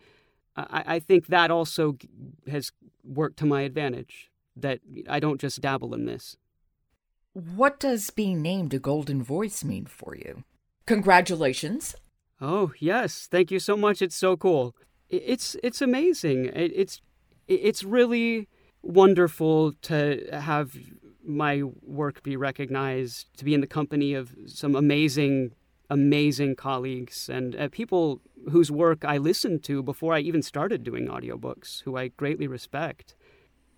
I, 0.55 0.85
I 0.87 0.99
think 0.99 1.29
that 1.29 1.51
also 1.51 1.97
has 2.47 2.73
worked 3.03 3.39
to 3.39 3.47
my 3.47 3.63
advantage, 3.63 4.32
that 4.57 4.81
I 5.09 5.21
don't 5.21 5.41
just 5.41 5.61
dabble 5.61 5.95
in 5.95 6.07
this. 6.07 6.37
What 7.33 7.81
does 7.81 8.11
being 8.11 8.43
named 8.43 8.75
a 8.75 8.79
Golden 8.79 9.23
Voice 9.23 9.65
mean 9.65 9.87
for 9.87 10.15
you? 10.15 10.45
Congratulations. 10.87 11.95
Oh, 12.41 12.73
yes. 12.79 13.29
Thank 13.31 13.51
you 13.51 13.59
so 13.59 13.77
much. 13.77 14.03
It's 14.03 14.17
so 14.17 14.37
cool. 14.37 14.75
It's 15.09 15.57
it's 15.63 15.81
amazing. 15.81 16.51
It's 16.55 17.01
it's 17.47 17.85
really 17.85 18.49
wonderful 18.83 19.73
to 19.83 20.27
have 20.33 20.77
my 21.25 21.63
work 21.83 22.23
be 22.23 22.37
recognized, 22.37 23.29
to 23.37 23.45
be 23.45 23.55
in 23.55 23.61
the 23.61 23.67
company 23.67 24.15
of 24.15 24.35
some 24.47 24.75
amazing 24.75 25.53
amazing 25.91 26.57
colleagues 26.57 27.29
and 27.29 27.55
uh, 27.55 27.69
people 27.71 28.23
whose 28.51 28.71
work 28.71 29.05
I 29.05 29.19
listened 29.19 29.63
to 29.65 29.83
before 29.83 30.15
I 30.15 30.21
even 30.21 30.43
started 30.43 30.83
doing 30.83 31.07
audiobooks, 31.07 31.83
who 31.83 31.97
I 31.97 32.09
greatly 32.09 32.47
respect. 32.47 33.15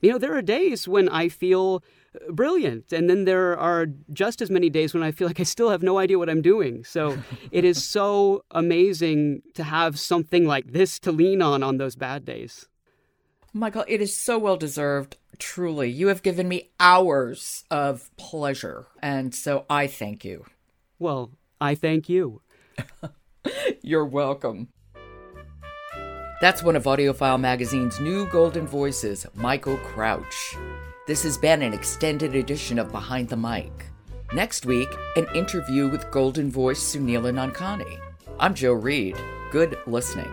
You 0.05 0.13
know, 0.13 0.19
there 0.19 0.37
are 0.37 0.43
days 0.43 0.87
when 0.87 1.09
I 1.09 1.31
feel 1.31 1.83
uh, 2.15 2.31
brilliant. 2.31 2.93
And 2.93 3.09
then 3.09 3.25
there 3.25 3.59
are 3.59 3.87
just 4.13 4.43
as 4.43 4.51
many 4.51 4.69
days 4.69 4.93
when 4.93 5.03
I 5.03 5.11
feel 5.13 5.27
like 5.27 5.41
I 5.41 5.45
still 5.45 5.71
have 5.71 5.83
no 5.83 5.97
idea 5.97 6.19
what 6.19 6.29
I'm 6.29 6.43
doing. 6.43 6.85
So 6.85 7.17
it 7.51 7.65
is 7.65 7.83
so 7.83 8.45
amazing 8.51 9.41
to 9.55 9.65
have 9.65 9.99
something 9.99 10.47
like 10.47 10.73
this 10.73 10.99
to 11.01 11.11
lean 11.11 11.41
on 11.41 11.63
on 11.63 11.79
those 11.79 11.97
bad 11.97 12.27
days. 12.27 12.69
Michael, 13.55 13.87
it 13.89 14.03
is 14.03 14.15
so 14.15 14.39
well 14.39 14.59
deserved. 14.59 15.17
Truly, 15.39 15.91
you 15.91 16.09
have 16.09 16.23
given 16.23 16.49
me 16.49 16.73
hours 16.79 17.65
of 17.71 18.15
pleasure. 18.19 18.89
And 19.01 19.35
so 19.35 19.65
I 19.71 19.87
thank 19.87 20.23
you. 20.23 20.45
Well, 20.99 21.31
I 21.63 21.75
thank 21.75 22.11
you. 22.11 22.43
You're 23.83 24.05
welcome. 24.05 24.69
That's 26.45 26.63
one 26.63 26.77
of 26.77 26.85
AudioFile 26.85 27.41
Magazine's 27.41 28.01
new 28.01 28.27
golden 28.27 28.67
voices, 28.67 29.27
Michael 29.35 29.79
Crouch. 29.79 30.55
This 31.07 31.23
has 31.23 31.39
been 31.39 31.63
an 31.63 31.73
extended 31.73 32.35
edition 32.35 32.79
of 32.79 32.93
Behind 32.93 33.31
the 33.31 33.37
Mic. 33.39 33.73
Next 34.35 34.67
week, 34.67 34.91
an 35.17 35.27
interview 35.35 35.89
with 35.89 36.11
Golden 36.11 36.51
Voice 36.51 36.83
Soneela 36.83 37.33
Nankani. 37.33 37.99
I'm 38.39 38.53
Jo 38.53 38.75
Reed. 38.75 39.17
Good 39.51 39.79
listening. 39.87 40.31